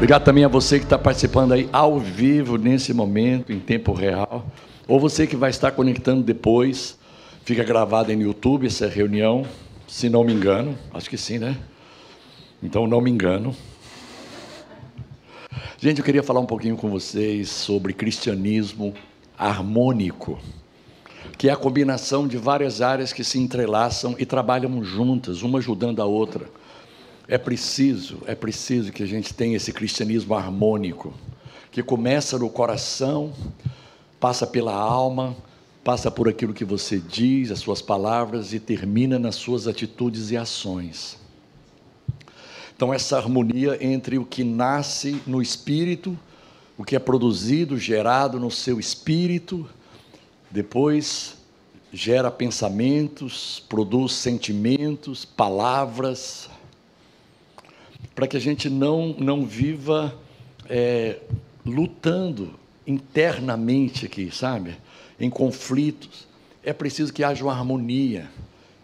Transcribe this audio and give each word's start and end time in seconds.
Obrigado 0.00 0.24
também 0.24 0.46
a 0.46 0.48
você 0.48 0.78
que 0.78 0.86
está 0.86 0.98
participando 0.98 1.52
aí 1.52 1.68
ao 1.70 2.00
vivo 2.00 2.56
nesse 2.56 2.94
momento, 2.94 3.52
em 3.52 3.60
tempo 3.60 3.92
real. 3.92 4.46
Ou 4.88 4.98
você 4.98 5.26
que 5.26 5.36
vai 5.36 5.50
estar 5.50 5.72
conectando 5.72 6.22
depois. 6.22 6.98
Fica 7.44 7.62
gravado 7.62 8.10
aí 8.10 8.16
no 8.16 8.22
YouTube 8.22 8.66
essa 8.66 8.88
reunião, 8.88 9.44
se 9.86 10.08
não 10.08 10.24
me 10.24 10.32
engano. 10.32 10.74
Acho 10.94 11.10
que 11.10 11.18
sim, 11.18 11.38
né? 11.38 11.54
Então 12.62 12.86
não 12.86 12.98
me 13.02 13.10
engano. 13.10 13.54
Gente, 15.78 15.98
eu 15.98 16.04
queria 16.04 16.22
falar 16.22 16.40
um 16.40 16.46
pouquinho 16.46 16.78
com 16.78 16.88
vocês 16.88 17.50
sobre 17.50 17.92
cristianismo 17.92 18.94
harmônico, 19.36 20.38
que 21.36 21.50
é 21.50 21.52
a 21.52 21.56
combinação 21.56 22.26
de 22.26 22.38
várias 22.38 22.80
áreas 22.80 23.12
que 23.12 23.22
se 23.22 23.38
entrelaçam 23.38 24.16
e 24.18 24.24
trabalham 24.24 24.82
juntas, 24.82 25.42
uma 25.42 25.58
ajudando 25.58 26.00
a 26.00 26.06
outra. 26.06 26.46
É 27.30 27.38
preciso, 27.38 28.18
é 28.26 28.34
preciso 28.34 28.90
que 28.90 29.04
a 29.04 29.06
gente 29.06 29.32
tenha 29.32 29.56
esse 29.56 29.72
cristianismo 29.72 30.34
harmônico, 30.34 31.14
que 31.70 31.80
começa 31.80 32.36
no 32.36 32.50
coração, 32.50 33.32
passa 34.18 34.48
pela 34.48 34.74
alma, 34.74 35.36
passa 35.84 36.10
por 36.10 36.28
aquilo 36.28 36.52
que 36.52 36.64
você 36.64 36.98
diz, 36.98 37.52
as 37.52 37.60
suas 37.60 37.80
palavras 37.80 38.52
e 38.52 38.58
termina 38.58 39.16
nas 39.16 39.36
suas 39.36 39.68
atitudes 39.68 40.32
e 40.32 40.36
ações. 40.36 41.18
Então, 42.74 42.92
essa 42.92 43.16
harmonia 43.16 43.78
entre 43.80 44.18
o 44.18 44.24
que 44.24 44.42
nasce 44.42 45.22
no 45.24 45.40
espírito, 45.40 46.18
o 46.76 46.82
que 46.82 46.96
é 46.96 46.98
produzido, 46.98 47.78
gerado 47.78 48.40
no 48.40 48.50
seu 48.50 48.80
espírito, 48.80 49.70
depois 50.50 51.36
gera 51.92 52.28
pensamentos, 52.28 53.62
produz 53.68 54.14
sentimentos, 54.14 55.24
palavras, 55.24 56.49
para 58.20 58.28
que 58.28 58.36
a 58.36 58.40
gente 58.40 58.68
não, 58.68 59.14
não 59.18 59.46
viva 59.46 60.14
é, 60.68 61.20
lutando 61.64 62.52
internamente 62.86 64.04
aqui, 64.04 64.30
sabe? 64.30 64.76
Em 65.18 65.30
conflitos. 65.30 66.28
É 66.62 66.74
preciso 66.74 67.14
que 67.14 67.24
haja 67.24 67.42
uma 67.42 67.54
harmonia 67.54 68.28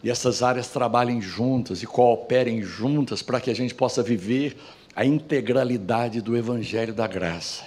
e 0.02 0.08
essas 0.08 0.42
áreas 0.42 0.68
trabalhem 0.68 1.20
juntas 1.20 1.82
e 1.82 1.86
cooperem 1.86 2.62
juntas 2.62 3.20
para 3.20 3.38
que 3.38 3.50
a 3.50 3.54
gente 3.54 3.74
possa 3.74 4.02
viver 4.02 4.56
a 4.94 5.04
integralidade 5.04 6.22
do 6.22 6.34
Evangelho 6.34 6.94
da 6.94 7.06
Graça. 7.06 7.62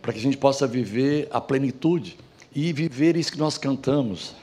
Para 0.00 0.14
que 0.14 0.18
a 0.18 0.22
gente 0.22 0.38
possa 0.38 0.66
viver 0.66 1.28
a 1.30 1.42
plenitude 1.42 2.16
e 2.54 2.72
viver 2.72 3.18
isso 3.18 3.32
que 3.32 3.38
nós 3.38 3.58
cantamos. 3.58 4.34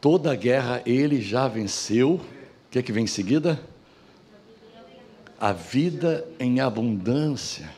Toda 0.00 0.30
a 0.30 0.36
guerra 0.36 0.80
ele 0.86 1.20
já 1.20 1.48
venceu. 1.48 2.12
O 2.12 2.20
que 2.70 2.78
é 2.78 2.82
que 2.82 2.92
vem 2.92 3.02
em 3.02 3.08
seguida? 3.08 3.71
A 5.42 5.52
vida 5.52 6.24
em 6.38 6.60
abundância 6.60 7.68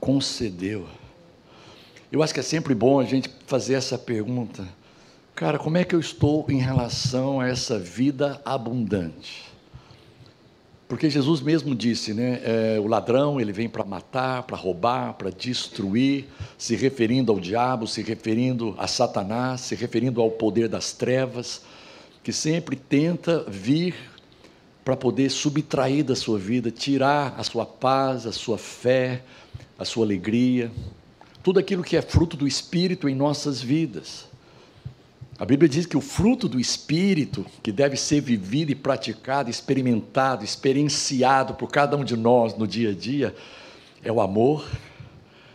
concedeu. 0.00 0.86
Eu 2.10 2.22
acho 2.22 2.32
que 2.32 2.40
é 2.40 2.42
sempre 2.42 2.74
bom 2.74 2.98
a 2.98 3.04
gente 3.04 3.28
fazer 3.46 3.74
essa 3.74 3.98
pergunta. 3.98 4.66
Cara, 5.34 5.58
como 5.58 5.76
é 5.76 5.84
que 5.84 5.94
eu 5.94 6.00
estou 6.00 6.46
em 6.48 6.56
relação 6.56 7.40
a 7.40 7.46
essa 7.46 7.78
vida 7.78 8.40
abundante? 8.42 9.44
Porque 10.88 11.10
Jesus 11.10 11.42
mesmo 11.42 11.74
disse, 11.74 12.14
né? 12.14 12.40
É, 12.42 12.80
o 12.80 12.86
ladrão 12.86 13.38
ele 13.38 13.52
vem 13.52 13.68
para 13.68 13.84
matar, 13.84 14.44
para 14.44 14.56
roubar, 14.56 15.12
para 15.12 15.28
destruir, 15.28 16.24
se 16.56 16.74
referindo 16.74 17.30
ao 17.30 17.38
diabo, 17.38 17.86
se 17.86 18.00
referindo 18.00 18.74
a 18.78 18.86
Satanás, 18.86 19.60
se 19.60 19.74
referindo 19.74 20.22
ao 20.22 20.30
poder 20.30 20.70
das 20.70 20.94
trevas, 20.94 21.66
que 22.22 22.32
sempre 22.32 22.76
tenta 22.76 23.44
vir 23.46 23.94
para 24.84 24.96
poder 24.96 25.30
subtrair 25.30 26.04
da 26.04 26.14
sua 26.14 26.38
vida, 26.38 26.70
tirar 26.70 27.34
a 27.38 27.42
sua 27.42 27.64
paz, 27.64 28.26
a 28.26 28.32
sua 28.32 28.58
fé, 28.58 29.22
a 29.78 29.84
sua 29.84 30.04
alegria, 30.04 30.70
tudo 31.42 31.58
aquilo 31.58 31.82
que 31.82 31.96
é 31.96 32.02
fruto 32.02 32.36
do 32.36 32.46
Espírito 32.46 33.08
em 33.08 33.14
nossas 33.14 33.60
vidas. 33.60 34.26
A 35.38 35.44
Bíblia 35.44 35.68
diz 35.68 35.84
que 35.84 35.96
o 35.96 36.00
fruto 36.00 36.48
do 36.48 36.60
Espírito, 36.60 37.44
que 37.62 37.72
deve 37.72 37.96
ser 37.96 38.20
vivido 38.20 38.70
e 38.70 38.74
praticado, 38.74 39.50
experimentado, 39.50 40.44
experienciado 40.44 41.54
por 41.54 41.68
cada 41.70 41.96
um 41.96 42.04
de 42.04 42.16
nós 42.16 42.56
no 42.56 42.66
dia 42.66 42.90
a 42.90 42.94
dia, 42.94 43.34
é 44.02 44.12
o 44.12 44.20
amor, 44.20 44.64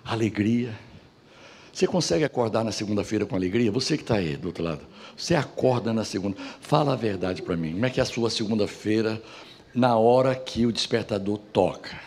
a 0.03 0.11
alegria. 0.11 0.73
Você 1.79 1.87
consegue 1.87 2.25
acordar 2.25 2.61
na 2.61 2.73
segunda-feira 2.73 3.25
com 3.25 3.37
alegria? 3.37 3.71
Você 3.71 3.95
que 3.95 4.03
está 4.03 4.15
aí 4.15 4.35
do 4.35 4.49
outro 4.49 4.61
lado. 4.61 4.81
Você 5.15 5.33
acorda 5.33 5.93
na 5.93 6.03
segunda. 6.03 6.35
Fala 6.59 6.91
a 6.91 6.95
verdade 6.97 7.41
para 7.41 7.55
mim. 7.55 7.71
Como 7.71 7.85
é 7.85 7.89
que 7.89 8.01
é 8.01 8.03
a 8.03 8.05
sua 8.05 8.29
segunda-feira 8.29 9.23
na 9.73 9.97
hora 9.97 10.35
que 10.35 10.65
o 10.65 10.73
despertador 10.73 11.37
toca? 11.53 11.97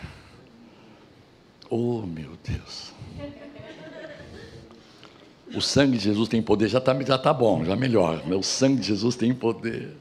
Oh, 1.71 2.03
meu 2.03 2.37
Deus. 2.43 2.91
O 5.55 5.59
sangue 5.59 5.97
de 5.97 6.03
Jesus 6.03 6.29
tem 6.29 6.39
poder, 6.39 6.67
já 6.67 6.77
está 6.77 6.93
já 7.01 7.17
tá 7.17 7.33
bom, 7.33 7.65
já 7.65 7.75
melhor. 7.75 8.21
O 8.31 8.43
sangue 8.43 8.79
de 8.79 8.89
Jesus 8.89 9.15
tem 9.15 9.33
poder. 9.33 9.97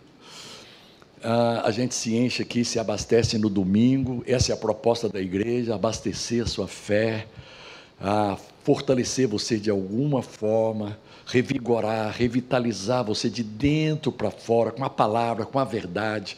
Ah, 1.25 1.62
a 1.65 1.71
gente 1.71 1.94
se 1.94 2.15
enche 2.15 2.43
aqui, 2.43 2.62
se 2.62 2.78
abastece 2.78 3.39
no 3.39 3.49
domingo. 3.49 4.22
Essa 4.27 4.53
é 4.53 4.54
a 4.54 4.59
proposta 4.59 5.09
da 5.09 5.19
igreja: 5.19 5.75
abastecer 5.75 6.43
a 6.43 6.47
sua 6.47 6.69
fé, 6.69 7.27
a 7.99 8.37
fortalecer 8.62 9.26
você 9.26 9.58
de 9.58 9.70
alguma 9.70 10.22
forma 10.22 10.98
revigorar, 11.26 12.14
revitalizar 12.16 13.04
você 13.04 13.30
de 13.30 13.42
dentro 13.42 14.12
para 14.12 14.30
fora, 14.30 14.70
com 14.70 14.84
a 14.84 14.90
palavra, 14.90 15.46
com 15.46 15.58
a 15.58 15.64
verdade. 15.64 16.36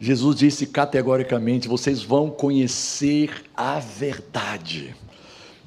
Jesus 0.00 0.36
disse 0.36 0.66
categoricamente: 0.66 1.68
vocês 1.68 2.02
vão 2.02 2.30
conhecer 2.30 3.44
a 3.56 3.78
verdade, 3.78 4.94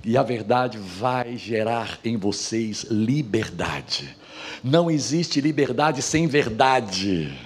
e 0.03 0.17
a 0.17 0.23
verdade 0.23 0.77
vai 0.77 1.37
gerar 1.37 1.99
em 2.03 2.17
vocês 2.17 2.83
liberdade. 2.89 4.15
Não 4.63 4.89
existe 4.89 5.41
liberdade 5.41 6.01
sem 6.01 6.27
verdade. 6.27 7.37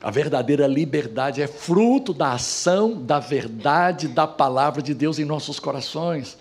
A 0.00 0.10
verdadeira 0.10 0.66
liberdade 0.66 1.40
é 1.40 1.46
fruto 1.46 2.12
da 2.12 2.32
ação 2.32 3.02
da 3.02 3.18
verdade 3.18 4.06
da 4.06 4.26
palavra 4.26 4.82
de 4.82 4.92
Deus 4.92 5.18
em 5.18 5.24
nossos 5.24 5.58
corações. 5.58 6.36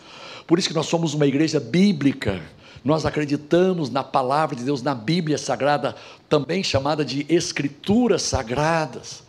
Por 0.46 0.60
isso 0.60 0.68
que 0.68 0.76
nós 0.76 0.88
somos 0.88 1.14
uma 1.14 1.26
igreja 1.26 1.60
bíblica 1.60 2.42
nós 2.84 3.06
acreditamos 3.06 3.90
na 3.90 4.04
palavra 4.04 4.56
de 4.56 4.64
Deus, 4.64 4.82
na 4.82 4.94
Bíblia 4.94 5.38
Sagrada, 5.38 5.96
também 6.28 6.62
chamada 6.64 7.06
de 7.06 7.26
Escrituras 7.30 8.24
Sagradas. 8.24 9.24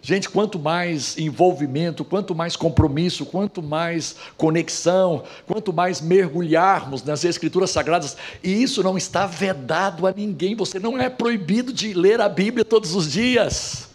Gente, 0.00 0.28
quanto 0.28 0.58
mais 0.58 1.18
envolvimento, 1.18 2.04
quanto 2.04 2.34
mais 2.34 2.54
compromisso, 2.54 3.26
quanto 3.26 3.62
mais 3.62 4.16
conexão, 4.36 5.24
quanto 5.46 5.72
mais 5.72 6.00
mergulharmos 6.00 7.02
nas 7.02 7.24
Escrituras 7.24 7.70
Sagradas, 7.70 8.16
e 8.42 8.62
isso 8.62 8.82
não 8.82 8.96
está 8.96 9.26
vedado 9.26 10.06
a 10.06 10.12
ninguém, 10.12 10.54
você 10.54 10.78
não 10.78 10.98
é 10.98 11.08
proibido 11.08 11.72
de 11.72 11.94
ler 11.94 12.20
a 12.20 12.28
Bíblia 12.28 12.64
todos 12.64 12.94
os 12.94 13.10
dias. 13.10 13.87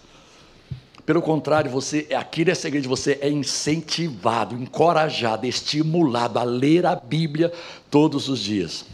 Pelo 1.05 1.21
contrário, 1.21 1.69
você 1.69 2.07
aqui 2.15 2.45
nessa 2.45 2.67
igreja 2.69 2.87
você 2.87 3.17
é 3.21 3.29
incentivado, 3.29 4.55
encorajado, 4.55 5.45
estimulado 5.45 6.39
a 6.39 6.43
ler 6.43 6.85
a 6.85 6.95
Bíblia 6.95 7.51
todos 7.91 8.29
os 8.29 8.39
dias. 8.39 8.85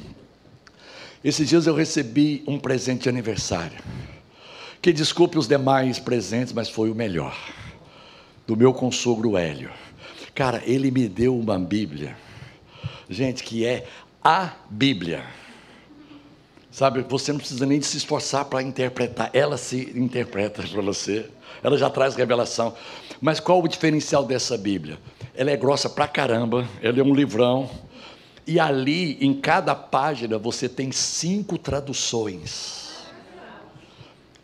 Esses 1.23 1.47
dias 1.47 1.67
eu 1.67 1.75
recebi 1.75 2.43
um 2.47 2.57
presente 2.57 3.03
de 3.03 3.09
aniversário. 3.09 3.77
Que 4.81 4.91
desculpe 4.91 5.37
os 5.37 5.47
demais 5.47 5.99
presentes, 5.99 6.53
mas 6.53 6.69
foi 6.69 6.89
o 6.89 6.95
melhor. 6.95 7.37
Do 8.47 8.57
meu 8.57 8.73
consogro 8.73 9.37
Hélio. 9.37 9.69
Cara, 10.33 10.63
ele 10.65 10.89
me 10.89 11.07
deu 11.07 11.37
uma 11.37 11.59
Bíblia. 11.59 12.17
Gente, 13.07 13.43
que 13.43 13.65
é 13.65 13.85
a 14.23 14.53
Bíblia. 14.69 15.23
Sabe, 16.71 17.01
você 17.01 17.31
não 17.31 17.39
precisa 17.39 17.65
nem 17.65 17.81
se 17.81 17.97
esforçar 17.97 18.45
para 18.45 18.63
interpretar. 18.63 19.29
Ela 19.33 19.57
se 19.57 19.91
interpreta 19.95 20.63
para 20.63 20.81
você. 20.81 21.29
Ela 21.63 21.77
já 21.77 21.89
traz 21.89 22.15
revelação. 22.15 22.73
Mas 23.19 23.39
qual 23.39 23.61
o 23.61 23.67
diferencial 23.67 24.23
dessa 24.25 24.57
Bíblia? 24.57 24.97
Ela 25.35 25.51
é 25.51 25.57
grossa 25.57 25.89
pra 25.89 26.07
caramba. 26.07 26.67
Ela 26.81 26.99
é 26.99 27.03
um 27.03 27.13
livrão 27.13 27.69
e 28.49 28.59
ali, 28.59 29.15
em 29.23 29.31
cada 29.31 29.75
página, 29.75 30.39
você 30.39 30.67
tem 30.67 30.91
cinco 30.91 31.55
traduções. 31.55 32.89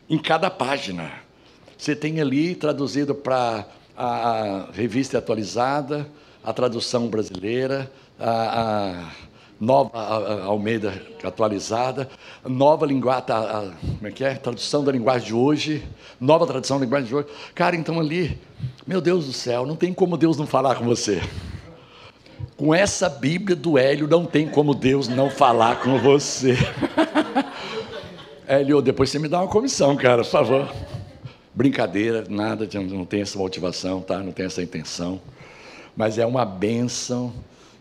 Em 0.08 0.20
cada 0.20 0.52
página. 0.52 1.12
Você 1.76 1.96
tem 1.96 2.22
ali 2.22 2.54
traduzido 2.54 3.16
para 3.16 3.66
a, 3.98 4.70
revista 4.72 5.18
atualizada, 5.18 6.08
a 6.44 6.54
tradução 6.54 7.08
brasileira, 7.08 7.92
a, 8.20 8.62
a 8.62 9.12
nova 9.60 10.44
Almeida 10.44 11.02
atualizada, 11.24 12.10
nova 12.44 12.86
linguagem, 12.86 13.26
como 13.98 14.08
é 14.08 14.12
que 14.12 14.24
é? 14.24 14.36
Tradução 14.36 14.84
da 14.84 14.92
linguagem 14.92 15.28
de 15.28 15.34
hoje, 15.34 15.84
nova 16.20 16.46
tradução 16.46 16.78
da 16.78 16.86
linguagem 16.86 17.08
de 17.08 17.16
hoje. 17.16 17.28
Cara, 17.54 17.76
então 17.76 18.00
ali, 18.00 18.40
meu 18.86 19.00
Deus 19.02 19.26
do 19.26 19.34
céu, 19.34 19.66
não 19.66 19.76
tem 19.76 19.94
como 19.94 20.18
Deus 20.18 20.38
não 20.38 20.46
falar 20.46 20.76
com 20.76 20.86
você. 20.86 21.22
Com 22.58 22.74
essa 22.74 23.10
Bíblia 23.10 23.56
do 23.56 23.78
Hélio, 23.78 24.08
não 24.08 24.26
tem 24.26 24.48
como 24.48 24.74
Deus 24.74 25.08
não 25.08 25.30
falar 25.30 25.82
com 25.82 25.98
você. 26.00 26.56
Hélio, 28.48 28.82
depois 28.82 29.10
você 29.10 29.20
me 29.20 29.28
dá 29.28 29.40
uma 29.40 29.48
comissão, 29.48 29.96
cara, 29.96 30.22
por 30.24 30.30
favor. 30.30 30.72
Brincadeira, 31.54 32.26
nada, 32.30 32.68
não 32.90 33.06
tem 33.06 33.22
essa 33.22 33.38
motivação, 33.38 34.02
tá? 34.02 34.20
Não 34.20 34.32
tem 34.32 34.46
essa 34.46 34.62
intenção. 34.62 35.20
mas 35.96 36.18
é 36.18 36.26
uma 36.26 36.46
bênção 36.46 37.34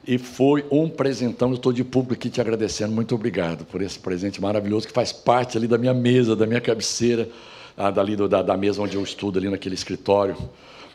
e 0.06 0.18
foi 0.18 0.64
um 0.70 0.88
presentão. 0.88 1.50
Eu 1.50 1.56
estou 1.56 1.72
de 1.72 1.84
público 1.84 2.14
aqui 2.14 2.30
te 2.30 2.40
agradecendo. 2.40 2.92
Muito 2.92 3.14
obrigado 3.14 3.64
por 3.64 3.82
esse 3.82 3.98
presente 3.98 4.40
maravilhoso 4.40 4.86
que 4.86 4.92
faz 4.92 5.12
parte 5.12 5.56
ali 5.56 5.66
da 5.66 5.78
minha 5.78 5.94
mesa, 5.94 6.36
da 6.36 6.46
minha 6.46 6.60
cabeceira, 6.60 7.28
ah, 7.76 7.90
da, 7.90 8.42
da 8.42 8.56
mesa 8.56 8.82
onde 8.82 8.96
eu 8.96 9.02
estudo, 9.02 9.38
ali 9.38 9.48
naquele 9.48 9.74
escritório, 9.74 10.36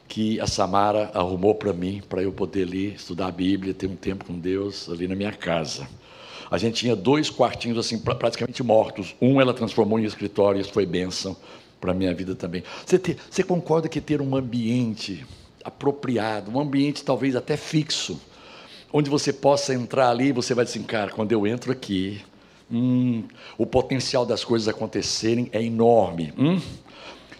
que 0.08 0.40
a 0.40 0.48
Samara 0.48 1.12
arrumou 1.14 1.56
para 1.56 1.74
mim, 1.74 2.02
para 2.08 2.22
eu 2.22 2.32
poder 2.32 2.64
ali 2.64 2.94
estudar 2.94 3.28
a 3.28 3.32
Bíblia, 3.32 3.74
ter 3.74 3.88
um 3.88 3.96
tempo 3.96 4.26
com 4.26 4.38
Deus 4.38 4.90
ali 4.90 5.08
na 5.08 5.16
minha 5.16 5.32
casa. 5.32 5.88
A 6.50 6.58
gente 6.58 6.76
tinha 6.76 6.96
dois 6.96 7.30
quartinhos 7.30 7.78
assim 7.78 8.00
praticamente 8.00 8.64
mortos. 8.64 9.16
Um 9.22 9.40
ela 9.40 9.54
transformou 9.54 10.00
em 10.00 10.04
escritório, 10.04 10.60
isso 10.60 10.72
foi 10.72 10.86
bênção 10.86 11.38
para 11.80 11.92
a 11.92 11.94
minha 11.94 12.14
vida 12.14 12.36
também. 12.36 12.64
Você, 12.86 13.18
você 13.30 13.44
concorda 13.44 13.88
que 13.88 14.02
ter 14.02 14.22
um 14.22 14.36
ambiente 14.36 15.26
apropriado, 15.64 16.52
um 16.52 16.60
ambiente 16.60 17.04
talvez 17.04 17.36
até 17.36 17.56
fixo, 17.56 18.20
onde 18.92 19.10
você 19.10 19.32
possa 19.32 19.74
entrar 19.74 20.10
ali 20.10 20.32
você 20.32 20.54
vai 20.54 20.66
dizer, 20.66 20.80
cara, 20.84 21.12
quando 21.12 21.32
eu 21.32 21.46
entro 21.46 21.72
aqui, 21.72 22.22
hum, 22.72 23.24
o 23.58 23.66
potencial 23.66 24.26
das 24.26 24.44
coisas 24.44 24.68
acontecerem 24.68 25.50
é 25.52 25.62
enorme. 25.62 26.34
Hum? 26.38 26.60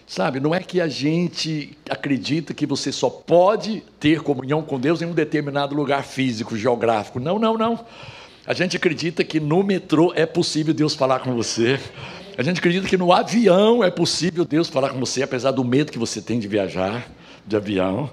Sabe, 0.06 0.40
não 0.40 0.52
é 0.52 0.58
que 0.58 0.80
a 0.80 0.88
gente 0.88 1.78
acredita 1.88 2.52
que 2.52 2.66
você 2.66 2.90
só 2.90 3.08
pode 3.08 3.84
ter 4.00 4.20
comunhão 4.20 4.60
com 4.60 4.78
Deus 4.78 5.00
em 5.00 5.04
um 5.04 5.12
determinado 5.12 5.72
lugar 5.72 6.02
físico, 6.02 6.56
geográfico. 6.56 7.20
Não, 7.20 7.38
não, 7.38 7.56
não. 7.56 7.84
A 8.44 8.52
gente 8.52 8.76
acredita 8.76 9.22
que 9.22 9.38
no 9.38 9.62
metrô 9.62 10.12
é 10.16 10.26
possível 10.26 10.74
Deus 10.74 10.96
falar 10.96 11.20
com 11.20 11.32
você. 11.32 11.78
A 12.36 12.42
gente 12.42 12.58
acredita 12.58 12.88
que 12.88 12.96
no 12.96 13.12
avião 13.12 13.84
é 13.84 13.90
possível 13.90 14.44
Deus 14.44 14.68
falar 14.68 14.90
com 14.90 14.98
você, 14.98 15.22
apesar 15.22 15.52
do 15.52 15.62
medo 15.62 15.92
que 15.92 15.98
você 15.98 16.20
tem 16.20 16.40
de 16.40 16.48
viajar 16.48 17.08
de 17.46 17.54
avião. 17.54 18.10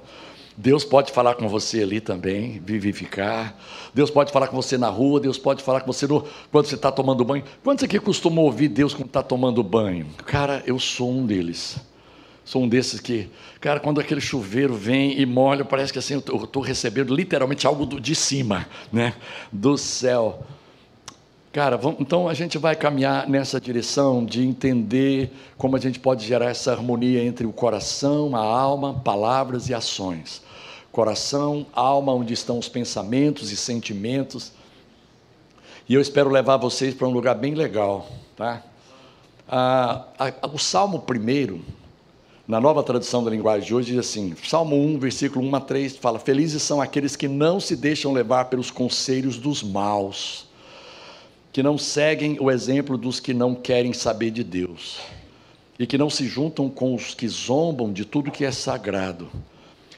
Deus 0.60 0.84
pode 0.84 1.12
falar 1.12 1.36
com 1.36 1.48
você 1.48 1.84
ali 1.84 2.02
também, 2.02 2.60
vivificar. 2.66 3.56
Deus 3.94 4.10
pode 4.10 4.32
falar 4.32 4.48
com 4.48 4.56
você 4.56 4.76
na 4.76 4.90
rua, 4.90 5.20
Deus 5.20 5.38
pode 5.38 5.62
falar 5.62 5.82
com 5.82 5.94
você 5.94 6.08
no, 6.08 6.26
quando 6.52 6.66
você 6.66 6.74
está 6.74 6.92
tomando 6.92 7.24
banho. 7.24 7.44
Quantos 7.64 7.84
aqui 7.84 8.00
costumam 8.00 8.44
ouvir 8.44 8.68
Deus 8.68 8.92
quando 8.92 9.06
está 9.06 9.22
tomando 9.22 9.62
banho? 9.62 10.08
Cara, 10.26 10.64
eu 10.66 10.80
sou 10.80 11.12
um 11.12 11.28
deles. 11.28 11.78
Sou 12.44 12.64
um 12.64 12.68
desses 12.68 13.00
que, 13.00 13.30
cara, 13.62 13.80
quando 13.80 14.02
aquele 14.02 14.20
chuveiro 14.20 14.74
vem 14.74 15.20
e 15.20 15.28
molha, 15.28 15.64
parece 15.64 15.94
que 15.94 16.00
assim 16.00 16.16
eu 16.16 16.44
estou 16.44 16.64
recebendo 16.64 17.14
literalmente 17.14 17.68
algo 17.68 17.86
do, 17.86 18.00
de 18.00 18.16
cima, 18.16 18.68
né? 18.92 19.14
Do 19.52 19.78
céu. 19.78 20.44
Cara, 21.54 21.78
vamos, 21.78 22.00
então 22.00 22.28
a 22.28 22.34
gente 22.34 22.58
vai 22.58 22.76
caminhar 22.76 23.30
nessa 23.30 23.62
direção 23.62 24.26
de 24.26 24.44
entender 24.44 25.32
como 25.56 25.76
a 25.76 25.80
gente 25.80 26.00
pode 26.00 26.26
gerar 26.26 26.50
essa 26.50 26.72
harmonia 26.72 27.24
entre 27.24 27.46
o 27.46 27.54
coração, 27.54 28.36
a 28.36 28.40
alma, 28.40 28.96
palavras 28.96 29.70
e 29.70 29.74
ações 29.76 30.47
coração, 30.92 31.66
alma, 31.74 32.14
onde 32.14 32.34
estão 32.34 32.58
os 32.58 32.70
pensamentos 32.70 33.52
e 33.52 33.58
sentimentos. 33.58 34.52
E 35.88 35.94
eu 35.94 36.02
espero 36.02 36.30
levar 36.30 36.58
vocês 36.58 36.94
para 36.94 37.08
um 37.08 37.12
lugar 37.12 37.36
bem 37.36 37.54
legal. 37.54 38.08
Tá? 38.36 38.64
Ah, 39.48 40.06
a, 40.20 40.48
o 40.48 40.58
Salmo 40.58 41.00
primeiro, 41.00 41.62
na 42.48 42.60
nova 42.60 42.84
tradução 42.84 43.24
da 43.24 43.32
linguagem 43.32 43.68
de 43.68 43.76
hoje, 43.76 43.92
diz 43.92 44.00
assim: 44.00 44.36
Salmo 44.44 44.76
1, 44.76 45.00
versículo 45.00 45.46
1 45.46 45.56
a 45.56 45.62
3, 45.62 45.98
fala: 45.98 46.20
Felizes 46.20 46.62
são 46.64 46.82
aqueles 46.82 47.16
que 47.16 47.28
não 47.28 47.60
se 47.60 47.76
deixam 47.76 48.12
levar 48.12 48.46
pelos 48.46 48.72
conselhos 48.72 49.38
dos 49.38 49.64
maus, 49.64 50.48
que 51.54 51.64
não 51.64 51.78
seguem 51.78 52.38
o 52.40 52.52
exemplo 52.52 52.98
dos 52.98 53.20
que 53.20 53.34
não 53.34 53.56
querem 53.56 53.94
saber 53.94 54.32
de 54.32 54.44
Deus, 54.44 55.00
e 55.80 55.88
que 55.88 55.98
não 55.98 56.10
se 56.10 56.28
juntam 56.28 56.70
com 56.70 56.94
os 56.94 57.14
que 57.14 57.28
zombam 57.28 57.94
de 57.94 58.04
tudo 58.04 58.32
que 58.32 58.44
é 58.44 58.52
sagrado 58.52 59.30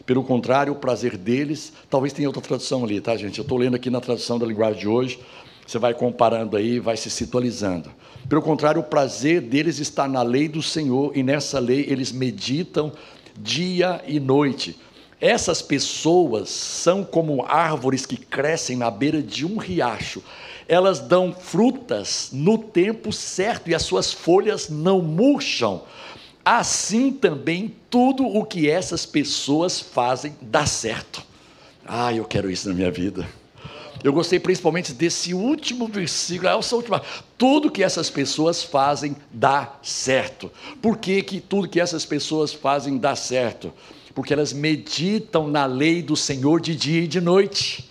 pelo 0.09 0.23
contrário, 0.23 0.73
o 0.73 0.75
prazer 0.75 1.15
deles, 1.15 1.71
talvez 1.87 2.11
tenha 2.11 2.27
outra 2.27 2.41
tradução 2.41 2.83
ali, 2.83 2.99
tá, 2.99 3.15
gente? 3.15 3.37
Eu 3.37 3.43
estou 3.43 3.59
lendo 3.59 3.75
aqui 3.75 3.91
na 3.91 4.01
tradução 4.01 4.39
da 4.39 4.45
linguagem 4.47 4.79
de 4.79 4.87
hoje, 4.87 5.19
você 5.67 5.77
vai 5.77 5.93
comparando 5.93 6.57
aí, 6.57 6.79
vai 6.79 6.97
se 6.97 7.11
situalizando. 7.11 7.91
Pelo 8.27 8.41
contrário, 8.41 8.81
o 8.81 8.83
prazer 8.83 9.39
deles 9.39 9.77
está 9.77 10.07
na 10.07 10.23
lei 10.23 10.47
do 10.47 10.63
Senhor, 10.63 11.15
e 11.15 11.21
nessa 11.21 11.59
lei 11.59 11.85
eles 11.87 12.11
meditam 12.11 12.91
dia 13.37 14.03
e 14.07 14.19
noite. 14.19 14.79
Essas 15.21 15.61
pessoas 15.61 16.49
são 16.49 17.03
como 17.03 17.45
árvores 17.47 18.07
que 18.07 18.17
crescem 18.17 18.75
na 18.75 18.89
beira 18.89 19.21
de 19.21 19.45
um 19.45 19.57
riacho. 19.57 20.23
Elas 20.67 20.99
dão 20.99 21.31
frutas 21.31 22.31
no 22.33 22.57
tempo 22.57 23.13
certo 23.13 23.69
e 23.69 23.75
as 23.75 23.83
suas 23.83 24.11
folhas 24.11 24.69
não 24.69 25.03
murcham 25.03 25.83
assim 26.57 27.11
também 27.11 27.75
tudo 27.91 28.25
o 28.25 28.43
que 28.43 28.67
essas 28.67 29.05
pessoas 29.05 29.79
fazem 29.79 30.35
dá 30.41 30.65
certo. 30.65 31.21
Ah, 31.85 32.11
eu 32.11 32.25
quero 32.25 32.49
isso 32.49 32.67
na 32.67 32.73
minha 32.73 32.89
vida. 32.89 33.27
Eu 34.03 34.11
gostei 34.11 34.39
principalmente 34.39 34.93
desse 34.93 35.33
último 35.33 35.87
versículo, 35.87 36.49
essa 36.49 36.75
última. 36.75 37.03
Tudo 37.37 37.69
que 37.69 37.83
essas 37.83 38.09
pessoas 38.09 38.63
fazem 38.63 39.15
dá 39.31 39.75
certo. 39.83 40.51
Por 40.81 40.97
que, 40.97 41.21
que 41.21 41.39
tudo 41.39 41.67
que 41.67 41.79
essas 41.79 42.03
pessoas 42.03 42.51
fazem 42.51 42.97
dá 42.97 43.15
certo? 43.15 43.71
Porque 44.15 44.33
elas 44.33 44.51
meditam 44.51 45.47
na 45.47 45.65
lei 45.65 46.01
do 46.01 46.15
Senhor 46.15 46.59
de 46.59 46.75
dia 46.75 47.01
e 47.01 47.07
de 47.07 47.21
noite 47.21 47.88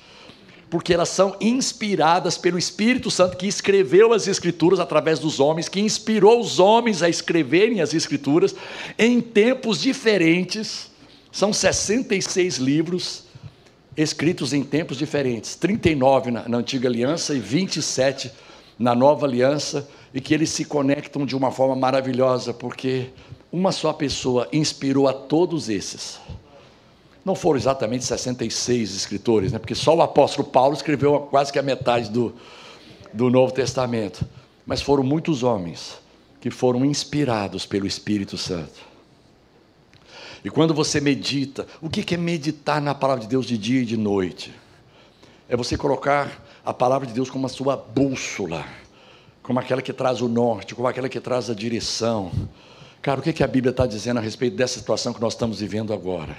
porque 0.71 0.93
elas 0.93 1.09
são 1.09 1.37
inspiradas 1.41 2.37
pelo 2.37 2.59
Espírito 2.59 3.11
Santo 3.11 3.37
que 3.37 3.47
escreveu 3.47 4.13
as 4.13 4.29
Escrituras 4.29 4.81
através 4.81 5.19
dos 5.19 5.41
homens, 5.41 5.69
que 5.69 5.81
inspirou 5.81 6.41
os 6.41 6.59
homens 6.59 7.03
a 7.03 7.09
escreverem 7.09 7.81
as 7.81 7.95
Escrituras 7.95 8.55
em 8.99 9.21
tempos 9.21 9.81
diferentes. 9.81 10.91
São 11.33 11.53
66 11.53 12.57
livros 12.59 13.25
escritos 13.97 14.53
em 14.53 14.63
tempos 14.63 14.97
diferentes, 14.97 15.57
39 15.57 16.31
na, 16.31 16.49
na 16.49 16.59
Antiga 16.59 16.89
Aliança 16.89 17.35
e 17.35 17.41
27 17.41 18.31
na 18.79 18.95
Nova 18.95 19.27
Aliança, 19.27 19.89
e 20.15 20.21
que 20.21 20.33
eles 20.33 20.51
se 20.51 20.65
conectam 20.65 21.27
de 21.27 21.35
uma 21.35 21.51
forma 21.51 21.75
maravilhosa, 21.75 22.55
porque 22.55 23.11
uma 23.51 23.73
só 23.73 23.93
pessoa 23.93 24.49
inspirou 24.53 25.09
a 25.09 25.13
todos 25.13 25.69
esses. 25.69 26.21
Não 27.29 27.35
foram 27.35 27.59
exatamente 27.59 28.07
66 28.07 28.95
escritores, 28.95 29.53
né? 29.53 29.59
porque 29.59 29.75
só 29.75 29.95
o 29.95 30.01
apóstolo 30.01 30.49
Paulo 30.49 30.73
escreveu 30.73 31.29
quase 31.31 31.53
que 31.53 31.59
a 31.59 31.63
metade 31.63 32.09
do, 32.09 32.35
do 33.13 33.29
Novo 33.29 33.53
Testamento. 33.53 34.27
Mas 34.65 34.81
foram 34.81 35.03
muitos 35.03 35.43
homens 35.43 35.99
que 36.41 36.51
foram 36.51 36.87
inspirados 36.87 37.67
pelo 37.67 37.87
Espírito 37.87 38.39
Santo. 38.39 38.81
E 40.43 40.49
quando 40.49 40.73
você 40.73 41.03
medita, 41.03 41.67
o 41.83 41.91
que 41.91 42.15
é 42.15 42.17
meditar 42.17 42.81
na 42.81 42.95
palavra 42.95 43.25
de 43.25 43.29
Deus 43.29 43.45
de 43.45 43.59
dia 43.59 43.83
e 43.83 43.85
de 43.85 43.99
noite? 43.99 44.51
É 45.51 45.55
você 45.55 45.77
colocar 45.77 46.43
a 46.65 46.73
palavra 46.73 47.07
de 47.07 47.13
Deus 47.13 47.29
como 47.29 47.45
a 47.45 47.51
sua 47.51 47.77
bússola, 47.77 48.65
como 49.43 49.61
aquela 49.61 49.83
que 49.83 49.93
traz 49.93 50.23
o 50.23 50.29
norte, 50.29 50.75
como 50.75 50.89
aquela 50.89 51.11
que 51.11 51.21
traz 51.21 51.51
a 51.51 51.55
direção. 51.55 52.33
Cara, 53.03 53.21
o 53.21 53.23
que 53.23 53.45
a 53.45 53.47
Bíblia 53.47 53.71
está 53.71 53.85
dizendo 53.85 54.17
a 54.17 54.23
respeito 54.23 54.57
dessa 54.57 54.79
situação 54.79 55.13
que 55.13 55.21
nós 55.21 55.35
estamos 55.35 55.61
vivendo 55.61 55.93
agora? 55.93 56.35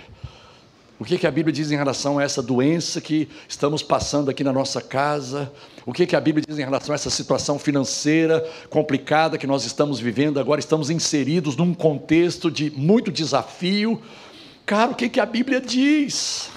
O 0.99 1.05
que, 1.05 1.17
que 1.17 1.25
a 1.25 1.31
Bíblia 1.31 1.53
diz 1.53 1.71
em 1.71 1.77
relação 1.77 2.19
a 2.19 2.23
essa 2.23 2.43
doença 2.43 2.99
que 2.99 3.29
estamos 3.47 3.81
passando 3.81 4.29
aqui 4.29 4.43
na 4.43 4.51
nossa 4.51 4.81
casa? 4.81 5.49
O 5.85 5.93
que, 5.93 6.05
que 6.05 6.13
a 6.13 6.19
Bíblia 6.19 6.43
diz 6.45 6.59
em 6.59 6.63
relação 6.63 6.91
a 6.91 6.95
essa 6.95 7.09
situação 7.09 7.57
financeira 7.57 8.45
complicada 8.69 9.37
que 9.37 9.47
nós 9.47 9.63
estamos 9.63 9.97
vivendo 9.97 10.41
agora? 10.41 10.59
Estamos 10.59 10.89
inseridos 10.89 11.55
num 11.55 11.73
contexto 11.73 12.51
de 12.51 12.69
muito 12.71 13.13
desafio. 13.13 14.01
Cara, 14.65 14.91
o 14.91 14.95
que, 14.95 15.07
que 15.07 15.21
a 15.21 15.25
Bíblia 15.25 15.61
diz? 15.61 16.49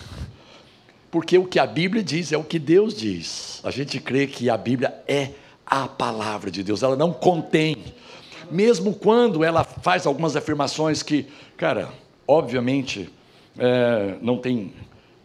Porque 1.08 1.38
o 1.38 1.46
que 1.46 1.60
a 1.60 1.66
Bíblia 1.66 2.02
diz 2.02 2.32
é 2.32 2.36
o 2.36 2.42
que 2.42 2.58
Deus 2.58 2.94
diz. 2.94 3.60
A 3.62 3.70
gente 3.70 4.00
crê 4.00 4.26
que 4.26 4.50
a 4.50 4.56
Bíblia 4.56 4.92
é 5.06 5.30
a 5.64 5.86
palavra 5.86 6.50
de 6.50 6.64
Deus, 6.64 6.82
ela 6.82 6.96
não 6.96 7.12
contém. 7.12 7.76
Mesmo 8.50 8.92
quando 8.92 9.44
ela 9.44 9.62
faz 9.62 10.04
algumas 10.04 10.34
afirmações 10.34 11.00
que, 11.00 11.28
cara, 11.56 11.90
obviamente 12.26 13.08
é, 13.58 14.16
não, 14.20 14.38
tem, 14.38 14.72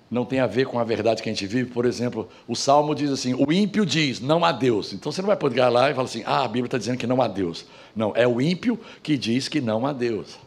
não 0.09 0.25
tem 0.25 0.39
a 0.39 0.47
ver 0.47 0.65
com 0.65 0.79
a 0.79 0.83
verdade 0.83 1.21
que 1.21 1.29
a 1.29 1.31
gente 1.31 1.47
vive. 1.47 1.69
Por 1.69 1.85
exemplo, 1.85 2.27
o 2.47 2.55
Salmo 2.55 2.93
diz 2.93 3.09
assim: 3.11 3.33
o 3.33 3.51
ímpio 3.51 3.85
diz, 3.85 4.19
não 4.19 4.43
há 4.43 4.51
Deus. 4.51 4.93
Então 4.93 5.11
você 5.11 5.21
não 5.21 5.27
vai 5.27 5.37
poder 5.37 5.61
ir 5.61 5.69
lá 5.69 5.89
e 5.89 5.93
falar 5.93 6.05
assim: 6.05 6.23
ah, 6.25 6.43
a 6.43 6.47
Bíblia 6.47 6.65
está 6.65 6.77
dizendo 6.77 6.97
que 6.97 7.07
não 7.07 7.21
há 7.21 7.27
Deus. 7.27 7.65
Não, 7.95 8.13
é 8.15 8.27
o 8.27 8.39
ímpio 8.41 8.79
que 9.01 9.17
diz 9.17 9.47
que 9.47 9.61
não 9.61 9.85
há 9.85 9.93
Deus. 9.93 10.37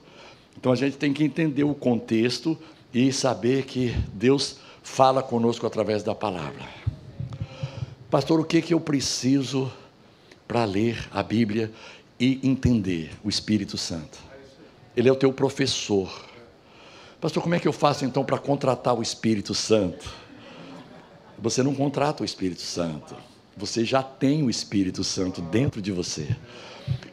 Então 0.56 0.72
a 0.72 0.76
gente 0.76 0.96
tem 0.96 1.12
que 1.12 1.24
entender 1.24 1.64
o 1.64 1.74
contexto 1.74 2.56
e 2.92 3.12
saber 3.12 3.64
que 3.64 3.94
Deus 4.12 4.58
fala 4.82 5.22
conosco 5.22 5.66
através 5.66 6.02
da 6.02 6.14
palavra. 6.14 6.64
Pastor, 8.10 8.40
o 8.40 8.44
que, 8.44 8.60
que 8.60 8.74
eu 8.74 8.80
preciso 8.80 9.70
para 10.46 10.64
ler 10.64 11.08
a 11.12 11.22
Bíblia 11.22 11.70
e 12.18 12.40
entender 12.42 13.12
o 13.22 13.28
Espírito 13.28 13.78
Santo? 13.78 14.18
Ele 14.96 15.08
é 15.08 15.12
o 15.12 15.16
teu 15.16 15.32
professor. 15.32 16.10
Pastor, 17.20 17.42
como 17.42 17.54
é 17.54 17.60
que 17.60 17.68
eu 17.68 17.72
faço 17.72 18.04
então 18.04 18.24
para 18.24 18.38
contratar 18.38 18.94
o 18.94 19.02
Espírito 19.02 19.54
Santo? 19.54 20.10
Você 21.38 21.62
não 21.62 21.74
contrata 21.74 22.22
o 22.22 22.26
Espírito 22.26 22.62
Santo. 22.62 23.14
Você 23.56 23.84
já 23.84 24.02
tem 24.02 24.42
o 24.42 24.48
Espírito 24.48 25.04
Santo 25.04 25.42
dentro 25.42 25.82
de 25.82 25.92
você. 25.92 26.34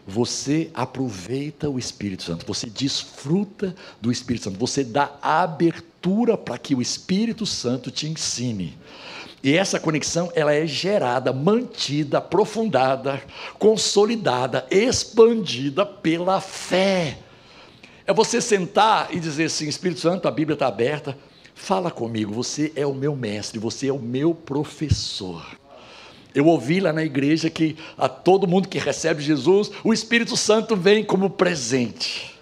Você 0.08 0.72
aproveita 0.74 1.70
o 1.70 1.78
Espírito 1.78 2.24
Santo, 2.24 2.46
você 2.48 2.68
desfruta 2.68 3.76
do 4.00 4.10
Espírito 4.10 4.46
Santo, 4.46 4.58
você 4.58 4.82
dá 4.82 5.18
abertura 5.22 6.38
para 6.38 6.58
que 6.58 6.74
o 6.74 6.82
Espírito 6.82 7.46
Santo 7.46 7.92
te 7.92 8.08
ensine. 8.08 8.78
E 9.44 9.56
essa 9.56 9.80
conexão, 9.80 10.32
ela 10.34 10.54
é 10.54 10.66
gerada, 10.66 11.34
mantida, 11.34 12.20
aprofundada, 12.20 13.22
consolidada, 13.60 14.66
expandida 14.72 15.86
pela 15.86 16.40
fé. 16.40 17.20
É 18.08 18.14
você 18.14 18.40
sentar 18.40 19.10
e 19.14 19.20
dizer 19.20 19.46
assim: 19.46 19.68
Espírito 19.68 20.00
Santo, 20.00 20.30
a 20.30 20.32
Bíblia 20.32 20.54
está 20.54 20.68
aberta, 20.68 21.18
fala 21.54 21.92
comigo, 21.92 22.34
você 22.34 22.72
é 22.74 22.88
o 22.88 22.94
meu 22.94 23.14
mestre, 23.16 23.60
você 23.60 23.90
é 23.90 23.94
o 23.94 24.00
meu 24.00 24.34
professor. 24.34 25.46
Eu 26.34 26.46
ouvi 26.46 26.80
lá 26.80 26.94
na 26.94 27.04
igreja 27.04 27.50
que 27.50 27.76
a 27.98 28.08
todo 28.08 28.48
mundo 28.48 28.70
que 28.70 28.78
recebe 28.78 29.22
Jesus, 29.22 29.72
o 29.84 29.92
Espírito 29.92 30.38
Santo 30.38 30.76
vem 30.76 31.04
como 31.04 31.30
presente. 31.30 32.34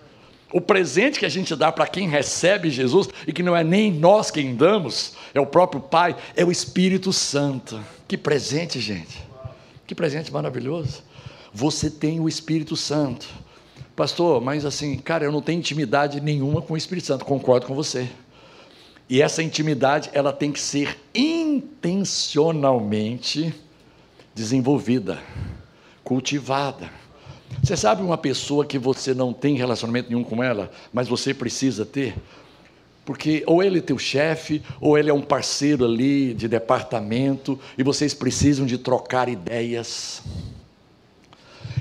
O 0.51 0.61
presente 0.61 1.17
que 1.17 1.25
a 1.25 1.29
gente 1.29 1.55
dá 1.55 1.71
para 1.71 1.87
quem 1.87 2.07
recebe 2.07 2.69
Jesus, 2.69 3.09
e 3.25 3.33
que 3.33 3.41
não 3.41 3.55
é 3.55 3.63
nem 3.63 3.91
nós 3.91 4.29
quem 4.29 4.55
damos, 4.55 5.13
é 5.33 5.39
o 5.39 5.45
próprio 5.45 5.81
Pai, 5.81 6.15
é 6.35 6.45
o 6.45 6.51
Espírito 6.51 7.11
Santo. 7.11 7.83
Que 8.07 8.17
presente, 8.17 8.79
gente. 8.79 9.17
Que 9.87 9.95
presente 9.95 10.31
maravilhoso. 10.31 11.01
Você 11.53 11.89
tem 11.89 12.19
o 12.19 12.29
Espírito 12.29 12.75
Santo. 12.75 13.27
Pastor, 13.95 14.41
mas 14.41 14.65
assim, 14.65 14.97
cara, 14.97 15.23
eu 15.23 15.31
não 15.31 15.41
tenho 15.41 15.59
intimidade 15.59 16.19
nenhuma 16.19 16.61
com 16.61 16.73
o 16.73 16.77
Espírito 16.77 17.07
Santo, 17.07 17.23
concordo 17.23 17.65
com 17.65 17.73
você. 17.73 18.09
E 19.09 19.21
essa 19.21 19.41
intimidade, 19.41 20.09
ela 20.11 20.33
tem 20.33 20.51
que 20.51 20.59
ser 20.59 20.99
intencionalmente 21.13 23.55
desenvolvida, 24.33 25.23
cultivada. 26.03 26.89
Você 27.63 27.77
sabe 27.77 28.01
uma 28.01 28.17
pessoa 28.17 28.65
que 28.65 28.77
você 28.77 29.13
não 29.13 29.31
tem 29.31 29.55
relacionamento 29.55 30.09
nenhum 30.09 30.25
com 30.25 30.43
ela, 30.43 30.69
mas 30.91 31.07
você 31.07 31.33
precisa 31.33 31.85
ter? 31.85 32.15
Porque 33.05 33.45
ou 33.45 33.63
ele 33.63 33.77
é 33.77 33.81
teu 33.81 33.97
chefe, 33.97 34.61
ou 34.81 34.97
ele 34.97 35.09
é 35.09 35.13
um 35.13 35.21
parceiro 35.21 35.85
ali 35.85 36.33
de 36.33 36.49
departamento, 36.49 37.57
e 37.77 37.83
vocês 37.83 38.13
precisam 38.13 38.65
de 38.65 38.77
trocar 38.77 39.29
ideias. 39.29 40.21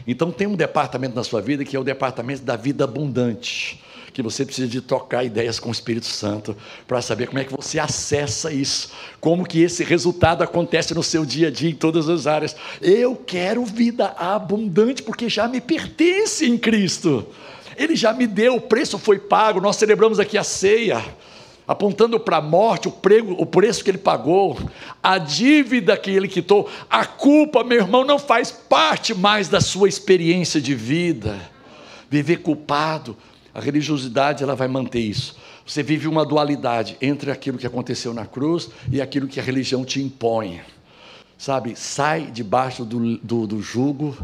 Então 0.07 0.31
tem 0.31 0.47
um 0.47 0.57
departamento 0.57 1.15
na 1.15 1.25
sua 1.25 1.41
vida 1.41 1.65
que 1.65 1.77
é 1.77 1.81
o 1.81 1.85
departamento 1.85 2.43
da 2.43 2.57
vida 2.57 2.85
abundante, 2.85 3.81
que 4.13 4.23
você 4.23 4.45
precisa 4.45 4.69
de 4.69 4.81
trocar 4.81 5.25
ideias 5.25 5.59
com 5.59 5.71
o 5.71 5.73
Espírito 5.73 6.07
Santo 6.07 6.57
para 6.87 7.03
saber 7.03 7.27
como 7.27 7.39
é 7.41 7.45
que 7.45 7.53
você 7.53 7.79
acessa 7.79 8.53
isso, 8.53 8.93
como 9.21 9.45
que 9.45 9.61
esse 9.61 9.83
resultado 9.83 10.43
acontece 10.43 10.95
no 10.95 11.03
seu 11.03 11.25
dia 11.25 11.49
a 11.49 11.51
dia 11.51 11.71
em 11.71 11.75
todas 11.75 12.09
as 12.09 12.27
áreas. 12.27 12.55
Eu 12.81 13.17
quero 13.17 13.65
vida 13.65 14.09
abundante 14.17 15.03
porque 15.03 15.29
já 15.29 15.49
me 15.49 15.61
pertence 15.61 16.47
em 16.47 16.57
Cristo. 16.57 17.27
Ele 17.77 17.97
já 17.97 18.13
me 18.13 18.27
deu, 18.27 18.55
o 18.55 18.61
preço 18.61 18.99
foi 18.99 19.19
pago. 19.19 19.61
Nós 19.61 19.77
celebramos 19.77 20.21
aqui 20.21 20.39
a 20.39 20.45
ceia 20.45 21.03
apontando 21.66 22.21
para 22.21 22.37
a 22.37 22.42
morte, 22.42 22.88
o, 22.88 22.90
prego, 22.90 23.33
o 23.33 23.47
preço 23.47 23.83
que 23.83 23.90
ele 23.90 23.99
pagou, 23.99 24.59
a 25.02 25.18
dívida 25.18 25.97
que 25.97 26.11
ele 26.11 26.28
quitou, 26.28 26.68
a 26.90 27.06
culpa, 27.06 27.64
meu 27.64 27.78
irmão, 27.78 28.04
não 28.04 28.18
faz 28.18 28.50
parte 28.50 29.14
mais 29.14 29.49
da 29.49 29.61
sua 29.61 29.88
experiência 29.88 30.61
de 30.61 30.75
vida. 30.75 31.40
Viver 32.11 32.38
culpado, 32.38 33.16
a 33.54 33.61
religiosidade 33.61 34.42
ela 34.42 34.54
vai 34.54 34.68
manter 34.68 35.00
isso. 35.00 35.37
Você 35.66 35.83
vive 35.83 36.06
uma 36.06 36.26
dualidade 36.26 36.97
entre 37.00 37.30
aquilo 37.30 37.56
que 37.56 37.66
aconteceu 37.66 38.12
na 38.12 38.26
cruz 38.26 38.68
e 38.92 39.00
aquilo 39.00 39.26
que 39.26 39.40
a 39.40 39.42
religião 39.42 39.85
te 39.85 40.02
impõe. 40.02 40.61
Sabe, 41.38 41.75
sai 41.75 42.30
debaixo 42.30 42.85
do, 42.85 43.16
do, 43.18 43.47
do 43.47 43.62
jugo 43.62 44.16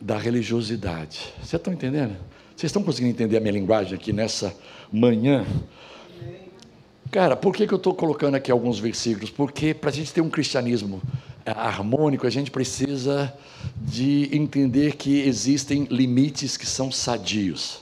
da 0.00 0.16
religiosidade. 0.16 1.32
Vocês 1.38 1.54
estão 1.54 1.72
entendendo? 1.72 2.16
Vocês 2.56 2.70
estão 2.70 2.82
conseguindo 2.82 3.12
entender 3.12 3.36
a 3.36 3.40
minha 3.40 3.52
linguagem 3.52 3.94
aqui 3.94 4.12
nessa 4.12 4.54
manhã? 4.92 5.44
Cara, 7.10 7.34
por 7.34 7.52
que, 7.52 7.66
que 7.66 7.74
eu 7.74 7.78
estou 7.78 7.92
colocando 7.92 8.36
aqui 8.36 8.52
alguns 8.52 8.78
versículos? 8.78 9.30
Porque 9.30 9.74
para 9.74 9.90
a 9.90 9.92
gente 9.92 10.12
ter 10.12 10.20
um 10.20 10.30
cristianismo 10.30 11.02
é, 11.44 11.50
harmônico, 11.50 12.24
a 12.24 12.30
gente 12.30 12.52
precisa 12.52 13.34
de 13.76 14.28
entender 14.32 14.94
que 14.94 15.18
existem 15.20 15.88
limites 15.90 16.56
que 16.56 16.64
são 16.64 16.92
sadios 16.92 17.80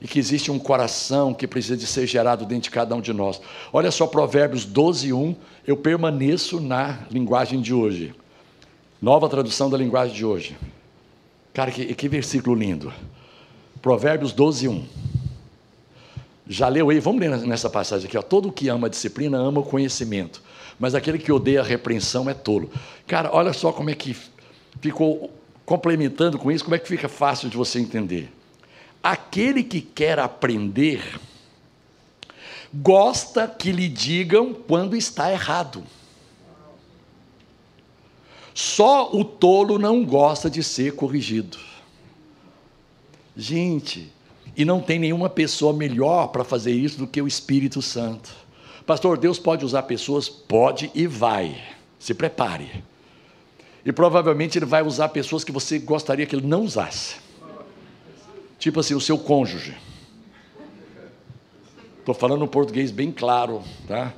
e 0.00 0.06
que 0.06 0.20
existe 0.20 0.52
um 0.52 0.58
coração 0.58 1.34
que 1.34 1.48
precisa 1.48 1.76
de 1.76 1.84
ser 1.84 2.06
gerado 2.06 2.46
dentro 2.46 2.64
de 2.64 2.70
cada 2.70 2.94
um 2.94 3.00
de 3.00 3.12
nós. 3.12 3.40
Olha 3.72 3.90
só 3.90 4.06
Provérbios 4.06 4.64
12, 4.64 5.12
1, 5.12 5.34
eu 5.66 5.76
permaneço 5.76 6.60
na 6.60 7.00
linguagem 7.10 7.60
de 7.60 7.74
hoje. 7.74 8.14
Nova 9.02 9.28
tradução 9.28 9.68
da 9.68 9.76
linguagem 9.76 10.14
de 10.14 10.24
hoje. 10.24 10.56
Cara, 11.52 11.72
que, 11.72 11.92
que 11.92 12.08
versículo 12.08 12.54
lindo. 12.54 12.92
Provérbios 13.82 14.32
12, 14.32 14.68
1. 14.68 15.19
Já 16.50 16.66
leu 16.66 16.90
aí? 16.90 16.98
Vamos 16.98 17.20
ler 17.20 17.30
nessa 17.46 17.70
passagem 17.70 18.08
aqui. 18.08 18.18
Ó. 18.18 18.22
Todo 18.22 18.50
que 18.50 18.68
ama 18.68 18.88
a 18.88 18.90
disciplina 18.90 19.38
ama 19.38 19.60
o 19.60 19.64
conhecimento, 19.64 20.42
mas 20.80 20.96
aquele 20.96 21.16
que 21.16 21.30
odeia 21.30 21.60
a 21.60 21.64
repreensão 21.64 22.28
é 22.28 22.34
tolo. 22.34 22.68
Cara, 23.06 23.30
olha 23.32 23.52
só 23.52 23.70
como 23.70 23.88
é 23.88 23.94
que 23.94 24.16
ficou 24.80 25.32
complementando 25.64 26.40
com 26.40 26.50
isso, 26.50 26.64
como 26.64 26.74
é 26.74 26.80
que 26.80 26.88
fica 26.88 27.08
fácil 27.08 27.48
de 27.48 27.56
você 27.56 27.78
entender. 27.78 28.32
Aquele 29.00 29.62
que 29.62 29.80
quer 29.80 30.18
aprender 30.18 31.20
gosta 32.74 33.46
que 33.46 33.70
lhe 33.70 33.88
digam 33.88 34.52
quando 34.52 34.96
está 34.96 35.30
errado. 35.30 35.84
Só 38.52 39.08
o 39.12 39.24
tolo 39.24 39.78
não 39.78 40.04
gosta 40.04 40.50
de 40.50 40.64
ser 40.64 40.96
corrigido. 40.96 41.58
Gente, 43.36 44.12
e 44.56 44.64
não 44.64 44.80
tem 44.80 44.98
nenhuma 44.98 45.28
pessoa 45.28 45.72
melhor 45.72 46.28
para 46.28 46.44
fazer 46.44 46.72
isso 46.72 46.98
do 46.98 47.06
que 47.06 47.20
o 47.20 47.28
Espírito 47.28 47.80
Santo. 47.80 48.30
Pastor, 48.86 49.18
Deus 49.18 49.38
pode 49.38 49.64
usar 49.64 49.84
pessoas? 49.84 50.28
Pode 50.28 50.90
e 50.94 51.06
vai. 51.06 51.56
Se 51.98 52.12
prepare. 52.12 52.82
E 53.84 53.92
provavelmente 53.92 54.58
Ele 54.58 54.66
vai 54.66 54.82
usar 54.82 55.10
pessoas 55.10 55.44
que 55.44 55.52
você 55.52 55.78
gostaria 55.78 56.26
que 56.26 56.34
Ele 56.34 56.46
não 56.46 56.64
usasse. 56.64 57.16
Tipo 58.58 58.80
assim, 58.80 58.94
o 58.94 59.00
seu 59.00 59.18
cônjuge. 59.18 59.76
Estou 62.00 62.14
falando 62.14 62.44
um 62.44 62.48
português 62.48 62.90
bem 62.90 63.12
claro, 63.12 63.62
tá? 63.86 64.12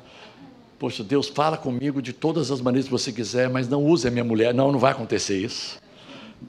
Poxa, 0.79 1.05
Deus 1.05 1.29
fala 1.29 1.57
comigo 1.57 2.01
de 2.01 2.13
todas 2.13 2.51
as 2.51 2.61
maneiras 2.61 2.87
que 2.87 2.91
você 2.91 3.13
quiser, 3.13 3.51
mas 3.51 3.69
não 3.69 3.85
use 3.85 4.09
a 4.09 4.11
minha 4.11 4.25
mulher. 4.25 4.55
Não, 4.55 4.73
não 4.73 4.79
vai 4.79 4.93
acontecer 4.93 5.39
isso. 5.39 5.82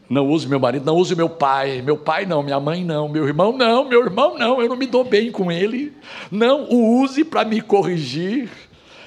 Não 0.10 0.28
use 0.28 0.48
meu 0.48 0.60
marido, 0.60 0.86
não 0.86 0.96
use 0.96 1.16
meu 1.16 1.30
pai. 1.30 1.82
Meu 1.82 1.98
pai 1.98 2.26
não, 2.26 2.44
minha 2.44 2.60
mãe 2.60 2.84
não, 2.84 3.08
meu 3.10 3.28
irmão 3.28 3.56
não, 3.58 3.88
meu 3.88 4.04
irmão 4.04 4.38
não, 4.38 4.62
eu 4.62 4.70
não 4.70 4.76
me 4.76 4.86
dou 4.86 5.04
bem 5.04 5.32
com 5.32 5.52
ele. 5.52 5.94
Não 6.32 6.66
o 6.66 7.02
use 7.02 7.24
para 7.24 7.44
me 7.46 7.62
corrigir. 7.62 8.50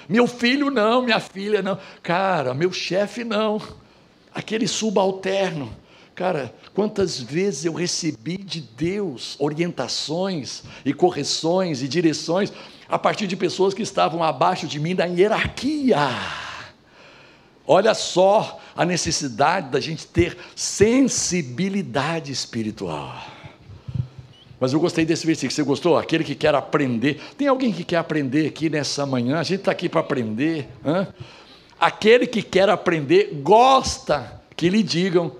Meu 0.09 0.27
filho 0.27 0.71
não, 0.71 1.03
minha 1.03 1.21
filha 1.21 1.63
não. 1.63 1.79
Cara, 2.03 2.55
meu 2.55 2.73
chefe 2.73 3.25
não. 3.25 3.61
Aquele 4.35 4.69
subalterno. 4.69 5.71
Cara, 6.15 6.55
quantas 6.73 7.21
vezes 7.21 7.67
eu 7.67 7.75
recebi 7.75 8.39
de 8.39 8.61
Deus 8.61 9.37
orientações 9.39 10.63
e 10.85 10.95
correções 10.95 11.83
e 11.83 11.89
direções 11.89 12.53
a 12.89 12.99
partir 12.99 13.27
de 13.27 13.37
pessoas 13.37 13.75
que 13.75 13.83
estavam 13.83 14.23
abaixo 14.23 14.67
de 14.67 14.81
mim 14.81 14.95
da 14.95 15.05
hierarquia. 15.05 15.99
Olha 17.67 17.95
só 17.95 18.59
a 18.77 18.85
necessidade 18.85 19.71
da 19.71 19.81
gente 19.81 20.07
ter 20.07 20.37
sensibilidade 20.55 22.31
espiritual. 22.31 23.17
Mas 24.59 24.73
eu 24.73 24.81
gostei 24.81 25.05
desse 25.05 25.27
versículo. 25.27 25.53
Você 25.53 25.63
gostou? 25.63 25.99
Aquele 25.99 26.25
que 26.25 26.35
quer 26.35 26.55
aprender. 26.55 27.21
Tem 27.37 27.47
alguém 27.47 27.73
que 27.73 27.85
quer 27.85 27.99
aprender 27.99 28.47
aqui 28.47 28.71
nessa 28.71 29.05
manhã? 29.05 29.39
A 29.39 29.43
gente 29.43 29.61
está 29.61 29.73
aqui 29.73 29.89
para 29.89 30.01
aprender. 30.01 30.69
Hein? 30.85 31.07
Aquele 31.79 32.27
que 32.27 32.43
quer 32.43 32.69
aprender 32.71 33.41
gosta 33.43 34.41
que 34.57 34.69
lhe 34.71 34.83
digam 34.83 35.37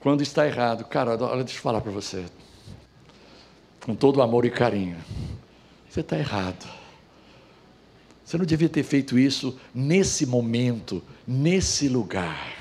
quando 0.00 0.22
está 0.22 0.46
errado. 0.46 0.84
Cara, 0.84 1.16
deixa 1.16 1.58
eu 1.58 1.62
falar 1.62 1.80
para 1.80 1.92
você. 1.92 2.24
Com 3.84 3.94
todo 3.94 4.22
amor 4.22 4.46
e 4.46 4.50
carinho. 4.50 4.96
Você 5.90 6.00
está 6.00 6.18
errado. 6.18 6.83
Você 8.24 8.38
não 8.38 8.44
devia 8.44 8.68
ter 8.68 8.82
feito 8.82 9.18
isso 9.18 9.58
nesse 9.74 10.24
momento, 10.24 11.02
nesse 11.26 11.88
lugar. 11.88 12.54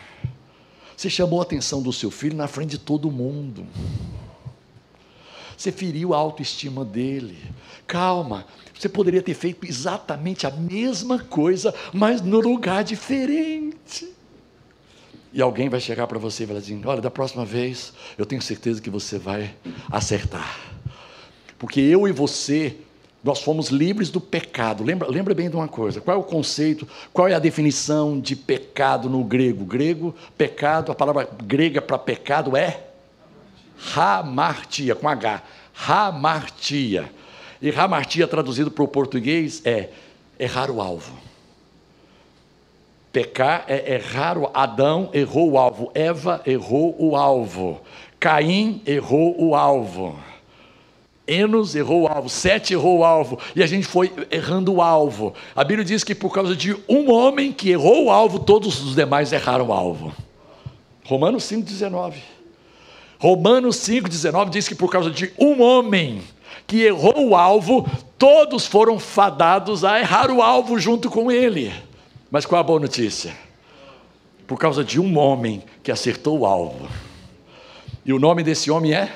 Você 0.95 1.09
chamou 1.09 1.39
a 1.39 1.43
atenção 1.43 1.81
do 1.81 1.93
seu 1.93 2.11
filho 2.11 2.35
na 2.35 2.47
frente 2.47 2.71
de 2.71 2.77
todo 2.77 3.09
mundo. 3.09 3.65
Você 5.57 5.71
feriu 5.71 6.13
a 6.13 6.17
autoestima 6.17 6.83
dele. 6.83 7.37
Calma, 7.87 8.45
você 8.77 8.89
poderia 8.89 9.21
ter 9.21 9.33
feito 9.33 9.65
exatamente 9.65 10.45
a 10.45 10.51
mesma 10.51 11.19
coisa, 11.19 11.73
mas 11.93 12.21
no 12.21 12.39
lugar 12.39 12.83
diferente. 12.83 14.13
E 15.31 15.41
alguém 15.41 15.69
vai 15.69 15.79
chegar 15.79 16.05
para 16.05 16.19
você 16.19 16.43
e 16.43 16.45
vai 16.45 16.59
dizer: 16.59 16.85
Olha, 16.85 17.01
da 17.01 17.09
próxima 17.09 17.45
vez, 17.45 17.93
eu 18.17 18.25
tenho 18.25 18.41
certeza 18.41 18.81
que 18.81 18.89
você 18.89 19.17
vai 19.17 19.55
acertar. 19.89 20.59
Porque 21.57 21.79
eu 21.79 22.07
e 22.07 22.11
você 22.11 22.77
Nós 23.23 23.41
fomos 23.41 23.69
livres 23.69 24.09
do 24.09 24.19
pecado. 24.19 24.83
Lembra, 24.83 25.07
lembra 25.07 25.33
bem 25.33 25.49
de 25.49 25.55
uma 25.55 25.67
coisa: 25.67 26.01
qual 26.01 26.17
é 26.17 26.19
o 26.19 26.23
conceito, 26.23 26.87
qual 27.13 27.27
é 27.27 27.33
a 27.33 27.39
definição 27.39 28.19
de 28.19 28.35
pecado 28.35 29.09
no 29.09 29.23
grego? 29.23 29.63
Grego, 29.63 30.13
pecado, 30.37 30.91
a 30.91 30.95
palavra 30.95 31.29
grega 31.43 31.81
para 31.81 31.97
pecado 31.97 32.57
é 32.57 32.81
hamartia, 33.95 34.95
com 34.95 35.07
H. 35.07 35.41
Hamartia. 35.87 37.09
E 37.61 37.69
hamartia, 37.71 38.27
traduzido 38.27 38.69
para 38.69 38.83
o 38.83 38.87
português, 38.87 39.61
é 39.65 39.89
errar 40.37 40.69
o 40.69 40.81
alvo. 40.81 41.17
Pecar 43.13 43.63
é 43.67 43.93
errar 43.93 44.39
o 44.39 44.49
Adão 44.55 45.11
errou 45.13 45.51
o 45.51 45.57
alvo, 45.57 45.91
Eva 45.93 46.41
errou 46.47 46.95
o 46.97 47.15
alvo, 47.15 47.79
Caim 48.19 48.81
errou 48.87 49.39
o 49.39 49.55
alvo. 49.55 50.17
Enos 51.25 51.73
errou 51.73 52.01
o 52.01 52.07
alvo, 52.07 52.29
Sete 52.29 52.73
errou 52.73 52.99
o 52.99 53.03
alvo, 53.05 53.39
e 53.55 53.63
a 53.63 53.65
gente 53.65 53.87
foi 53.87 54.11
errando 54.29 54.73
o 54.73 54.81
alvo. 54.81 55.33
A 55.55 55.63
Bíblia 55.63 55.85
diz 55.85 56.03
que 56.03 56.13
por 56.13 56.33
causa 56.33 56.55
de 56.55 56.75
um 56.87 57.11
homem 57.11 57.51
que 57.51 57.69
errou 57.69 58.05
o 58.05 58.11
alvo, 58.11 58.39
todos 58.39 58.83
os 58.83 58.95
demais 58.95 59.31
erraram 59.31 59.67
o 59.67 59.73
alvo. 59.73 60.13
Romanos 61.05 61.43
5,19. 61.45 62.15
Romanos 63.17 63.77
5,19 63.77 64.49
diz 64.49 64.67
que 64.67 64.75
por 64.75 64.91
causa 64.91 65.09
de 65.09 65.31
um 65.39 65.61
homem 65.61 66.21
que 66.67 66.83
errou 66.83 67.29
o 67.29 67.35
alvo, 67.35 67.89
todos 68.17 68.65
foram 68.65 68.99
fadados 68.99 69.85
a 69.85 69.99
errar 69.99 70.29
o 70.29 70.41
alvo 70.41 70.77
junto 70.77 71.09
com 71.09 71.31
ele. 71.31 71.73
Mas 72.29 72.45
qual 72.45 72.59
a 72.59 72.63
boa 72.63 72.79
notícia? 72.79 73.33
Por 74.45 74.57
causa 74.57 74.83
de 74.83 74.99
um 74.99 75.17
homem 75.17 75.63
que 75.81 75.91
acertou 75.91 76.39
o 76.39 76.45
alvo. 76.45 76.89
E 78.05 78.11
o 78.11 78.19
nome 78.19 78.43
desse 78.43 78.69
homem 78.69 78.93
é? 78.93 79.09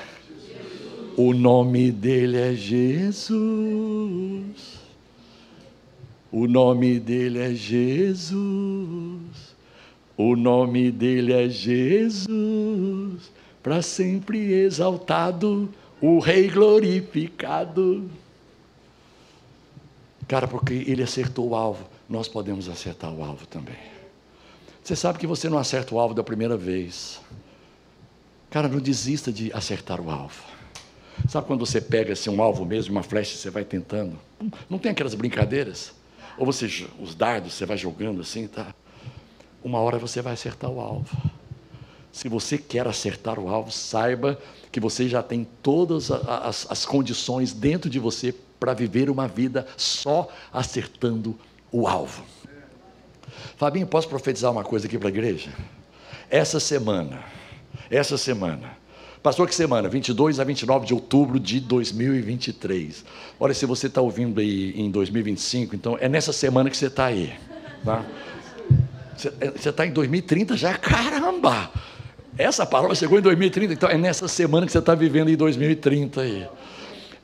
O 1.18 1.34
nome 1.34 1.90
dele 1.90 2.36
é 2.36 2.54
Jesus. 2.54 3.32
O 6.30 6.46
nome 6.46 7.00
dele 7.00 7.40
é 7.40 7.52
Jesus. 7.52 8.36
O 10.16 10.36
nome 10.36 10.92
dele 10.92 11.32
é 11.32 11.48
Jesus. 11.48 13.32
Para 13.60 13.82
sempre 13.82 14.52
exaltado, 14.52 15.68
o 16.00 16.20
Rei 16.20 16.48
glorificado. 16.48 18.08
Cara, 20.28 20.46
porque 20.46 20.84
ele 20.86 21.02
acertou 21.02 21.48
o 21.48 21.56
alvo, 21.56 21.84
nós 22.08 22.28
podemos 22.28 22.68
acertar 22.68 23.12
o 23.12 23.24
alvo 23.24 23.44
também. 23.44 23.74
Você 24.84 24.94
sabe 24.94 25.18
que 25.18 25.26
você 25.26 25.48
não 25.48 25.58
acerta 25.58 25.92
o 25.92 25.98
alvo 25.98 26.14
da 26.14 26.22
primeira 26.22 26.56
vez. 26.56 27.20
Cara, 28.50 28.68
não 28.68 28.78
desista 28.78 29.32
de 29.32 29.52
acertar 29.52 30.00
o 30.00 30.08
alvo. 30.12 30.57
Sabe 31.26 31.46
quando 31.46 31.64
você 31.64 31.80
pega 31.80 32.12
assim, 32.12 32.30
um 32.30 32.42
alvo 32.42 32.64
mesmo, 32.64 32.92
uma 32.92 33.02
flecha, 33.02 33.36
você 33.36 33.50
vai 33.50 33.64
tentando? 33.64 34.18
Não 34.68 34.78
tem 34.78 34.92
aquelas 34.92 35.14
brincadeiras? 35.14 35.92
Ou 36.36 36.46
você, 36.46 36.66
os 37.00 37.14
dardos, 37.14 37.54
você 37.54 37.66
vai 37.66 37.76
jogando 37.76 38.20
assim, 38.20 38.46
tá? 38.46 38.74
Uma 39.62 39.80
hora 39.80 39.98
você 39.98 40.22
vai 40.22 40.34
acertar 40.34 40.70
o 40.70 40.80
alvo. 40.80 41.16
Se 42.12 42.28
você 42.28 42.56
quer 42.56 42.86
acertar 42.86 43.38
o 43.38 43.48
alvo, 43.48 43.70
saiba 43.70 44.38
que 44.70 44.80
você 44.80 45.08
já 45.08 45.22
tem 45.22 45.46
todas 45.62 46.10
as, 46.10 46.66
as 46.70 46.86
condições 46.86 47.52
dentro 47.52 47.90
de 47.90 47.98
você 47.98 48.34
para 48.58 48.72
viver 48.72 49.10
uma 49.10 49.28
vida 49.28 49.66
só 49.76 50.28
acertando 50.52 51.38
o 51.70 51.86
alvo. 51.86 52.24
Fabinho, 53.56 53.86
posso 53.86 54.08
profetizar 54.08 54.50
uma 54.50 54.64
coisa 54.64 54.86
aqui 54.86 54.96
para 54.98 55.08
a 55.08 55.10
igreja? 55.10 55.52
Essa 56.30 56.60
semana, 56.60 57.24
essa 57.90 58.16
semana, 58.16 58.77
Passou 59.22 59.46
que 59.46 59.54
semana? 59.54 59.88
22 59.88 60.38
a 60.38 60.44
29 60.44 60.86
de 60.86 60.94
outubro 60.94 61.40
de 61.40 61.60
2023. 61.60 63.04
Olha, 63.38 63.52
se 63.52 63.66
você 63.66 63.88
está 63.88 64.00
ouvindo 64.00 64.40
aí 64.40 64.72
em 64.76 64.90
2025, 64.90 65.74
então 65.74 65.98
é 66.00 66.08
nessa 66.08 66.32
semana 66.32 66.70
que 66.70 66.76
você 66.76 66.86
está 66.86 67.06
aí. 67.06 67.32
Tá? 67.84 68.04
Você 69.16 69.70
está 69.70 69.84
em 69.84 69.90
2030 69.90 70.56
já? 70.56 70.78
Caramba! 70.78 71.70
Essa 72.36 72.64
palavra 72.64 72.94
chegou 72.94 73.18
em 73.18 73.22
2030, 73.22 73.72
então 73.72 73.88
é 73.88 73.98
nessa 73.98 74.28
semana 74.28 74.64
que 74.64 74.70
você 74.70 74.78
está 74.78 74.94
vivendo 74.94 75.28
em 75.28 75.36
2030 75.36 76.20
aí. 76.20 76.46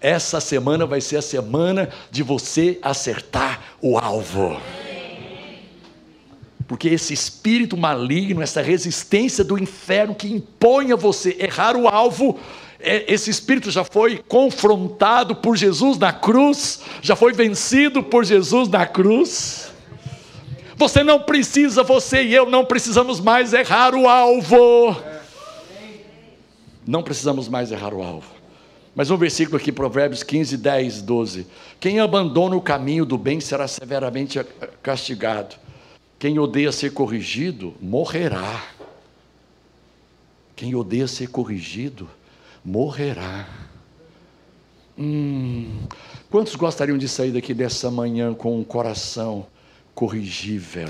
Essa 0.01 0.41
semana 0.41 0.85
vai 0.85 1.01
ser 1.01 1.19
a 1.19 1.23
semana 1.23 1.89
de 2.11 2.25
você 2.25 2.79
acertar 2.83 3.77
o 3.81 3.97
alvo. 3.97 4.61
Porque 6.67 6.89
esse 6.89 7.13
espírito 7.13 7.77
maligno, 7.77 8.43
essa 8.43 8.63
resistência 8.63 9.45
do 9.45 9.59
inferno 9.59 10.15
que 10.15 10.29
impõe 10.29 10.93
a 10.93 10.97
você 10.97 11.37
errar 11.39 11.77
o 11.77 11.87
alvo, 11.87 12.39
é, 12.81 13.13
esse 13.13 13.31
espírito 13.31 13.71
já 13.71 13.85
foi 13.85 14.23
confrontado 14.27 15.37
por 15.37 15.57
Jesus 15.57 15.99
na 15.99 16.13
cruz, 16.13 16.81
já 17.03 17.15
foi 17.15 17.33
vencido 17.33 18.03
por 18.03 18.25
Jesus 18.25 18.69
na 18.69 18.87
cruz. 18.87 19.73
Você 20.77 21.05
não 21.05 21.21
precisa, 21.21 21.83
você 21.83 22.23
e 22.23 22.35
eu 22.35 22.51
não 22.51 22.65
precisamos 22.65 23.21
mais 23.21 23.53
errar 23.53 23.95
o 23.95 24.09
alvo. 24.09 24.97
Não 26.87 27.03
precisamos 27.03 27.49
mais 27.49 27.71
errar 27.73 27.95
o 27.95 28.03
alvo. 28.03 28.35
Mas 28.95 29.11
um 29.11 29.17
versículo 29.17 29.57
aqui, 29.57 29.73
Provérbios 29.73 30.23
15, 30.23 30.57
10, 30.57 31.03
12. 31.03 31.47
Quem 31.81 32.01
abandona 32.01 32.57
o 32.57 32.61
caminho 32.61 33.05
do 33.05 33.19
bem 33.19 33.41
será 33.41 33.67
severamente 33.67 34.39
castigado 34.83 35.64
quem 36.19 36.39
odeia 36.39 36.73
ser 36.73 36.93
corrigido, 36.93 37.75
morrerá. 37.81 38.65
Quem 40.57 40.75
odeia 40.75 41.07
ser 41.07 41.29
corrigido, 41.29 42.09
morrerá. 42.65 43.49
Hum, 44.97 45.87
quantos 46.31 46.55
gostariam 46.55 46.97
de 46.97 47.09
sair 47.09 47.33
daqui 47.33 47.53
dessa 47.53 47.91
manhã 47.91 48.33
com 48.33 48.59
um 48.59 48.65
coração 48.65 49.47
corrigível? 49.95 50.89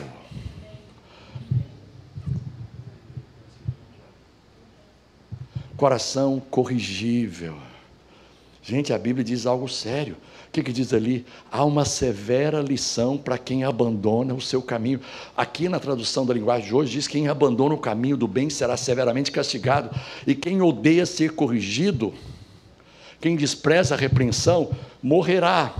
Coração 5.76 6.38
corrigível. 6.50 7.56
Gente, 8.62 8.92
a 8.92 8.98
Bíblia 8.98 9.24
diz 9.24 9.46
algo 9.46 9.68
sério 9.68 10.16
que, 10.54 10.62
que 10.62 10.72
diz 10.72 10.94
ali? 10.94 11.26
Há 11.50 11.64
uma 11.64 11.84
severa 11.84 12.60
lição 12.60 13.18
para 13.18 13.36
quem 13.36 13.64
abandona 13.64 14.32
o 14.32 14.40
seu 14.40 14.62
caminho. 14.62 15.00
Aqui 15.36 15.68
na 15.68 15.80
tradução 15.80 16.24
da 16.24 16.32
linguagem 16.32 16.68
de 16.68 16.74
hoje 16.74 16.92
diz: 16.92 17.08
quem 17.08 17.26
abandona 17.26 17.74
o 17.74 17.78
caminho 17.78 18.16
do 18.16 18.28
bem 18.28 18.48
será 18.48 18.76
severamente 18.76 19.32
castigado, 19.32 19.90
e 20.24 20.32
quem 20.32 20.62
odeia 20.62 21.04
ser 21.06 21.32
corrigido, 21.32 22.14
quem 23.20 23.34
despreza 23.34 23.96
a 23.96 23.98
repreensão, 23.98 24.70
morrerá. 25.02 25.74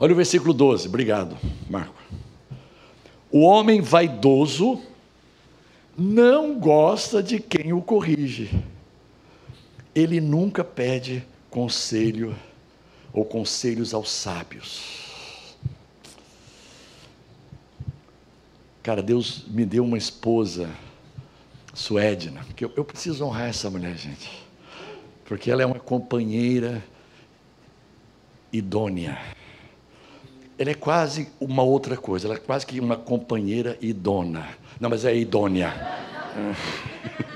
Olha 0.00 0.12
o 0.12 0.16
versículo 0.16 0.52
12, 0.52 0.88
obrigado, 0.88 1.36
Marco. 1.70 1.94
O 3.30 3.42
homem 3.42 3.80
vaidoso 3.80 4.80
não 5.96 6.58
gosta 6.58 7.22
de 7.22 7.38
quem 7.38 7.72
o 7.72 7.82
corrige, 7.82 8.50
ele 9.94 10.20
nunca 10.20 10.64
pede 10.64 11.24
conselho 11.50 12.34
ou 13.12 13.24
conselhos 13.24 13.94
aos 13.94 14.10
sábios. 14.10 14.98
Cara, 18.82 19.02
Deus 19.02 19.44
me 19.48 19.64
deu 19.66 19.84
uma 19.84 19.98
esposa, 19.98 20.70
Suedna, 21.74 22.44
que 22.56 22.64
eu, 22.64 22.72
eu 22.76 22.84
preciso 22.84 23.24
honrar 23.24 23.48
essa 23.48 23.68
mulher, 23.68 23.96
gente, 23.96 24.30
porque 25.24 25.50
ela 25.50 25.62
é 25.62 25.66
uma 25.66 25.78
companheira 25.78 26.82
idônea. 28.52 29.18
Ela 30.58 30.70
é 30.70 30.74
quase 30.74 31.28
uma 31.38 31.62
outra 31.62 31.96
coisa, 31.96 32.26
ela 32.26 32.36
é 32.36 32.38
quase 32.38 32.66
que 32.66 32.80
uma 32.80 32.96
companheira 32.96 33.76
idônea. 33.80 34.48
Não, 34.80 34.88
mas 34.88 35.04
é 35.04 35.14
idônea. 35.14 35.72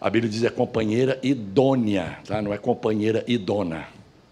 A 0.00 0.08
Bíblia 0.08 0.30
diz 0.30 0.44
é 0.44 0.50
companheira 0.50 1.18
idônea, 1.22 2.20
tá? 2.24 2.40
não 2.40 2.52
é 2.52 2.58
companheira 2.58 3.24
idona. 3.26 3.88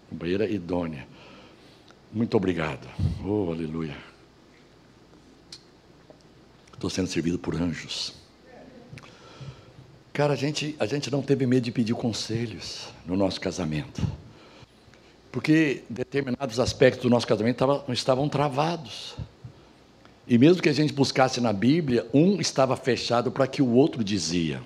Companheira 0.09 0.49
idônea. 0.49 1.05
Muito 2.11 2.37
obrigado. 2.37 2.87
Oh, 3.25 3.51
aleluia. 3.51 3.97
Estou 6.73 6.89
sendo 6.89 7.07
servido 7.07 7.37
por 7.37 7.55
anjos. 7.55 8.13
Cara, 10.13 10.33
a 10.33 10.35
gente, 10.37 10.75
a 10.79 10.85
gente 10.85 11.11
não 11.11 11.21
teve 11.21 11.45
medo 11.45 11.63
de 11.65 11.71
pedir 11.71 11.93
conselhos 11.93 12.87
no 13.05 13.17
nosso 13.17 13.41
casamento. 13.41 14.01
Porque 15.31 15.83
determinados 15.89 16.59
aspectos 16.59 17.03
do 17.03 17.09
nosso 17.09 17.27
casamento 17.27 17.55
estavam, 17.55 17.83
estavam 17.89 18.29
travados. 18.29 19.17
E 20.25 20.37
mesmo 20.37 20.61
que 20.61 20.69
a 20.69 20.73
gente 20.73 20.93
buscasse 20.93 21.41
na 21.41 21.51
Bíblia, 21.51 22.07
um 22.13 22.39
estava 22.39 22.77
fechado 22.77 23.31
para 23.31 23.47
que 23.47 23.61
o 23.61 23.73
outro 23.73 24.03
dizia. 24.03 24.61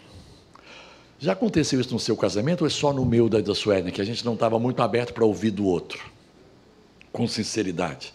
Já 1.22 1.34
aconteceu 1.34 1.80
isso 1.80 1.94
no 1.94 2.00
seu 2.00 2.18
casamento 2.18 2.62
ou 2.62 2.68
é 2.68 2.70
só 2.72 2.92
no 2.92 3.06
meu 3.06 3.30
da, 3.30 3.40
da 3.40 3.54
Suénia, 3.54 3.92
que 3.92 4.02
a 4.02 4.04
gente 4.04 4.26
não 4.26 4.34
estava 4.34 4.58
muito 4.58 4.82
aberto 4.82 5.14
para 5.14 5.24
ouvir 5.24 5.52
do 5.52 5.64
outro, 5.64 6.04
com 7.12 7.28
sinceridade? 7.28 8.12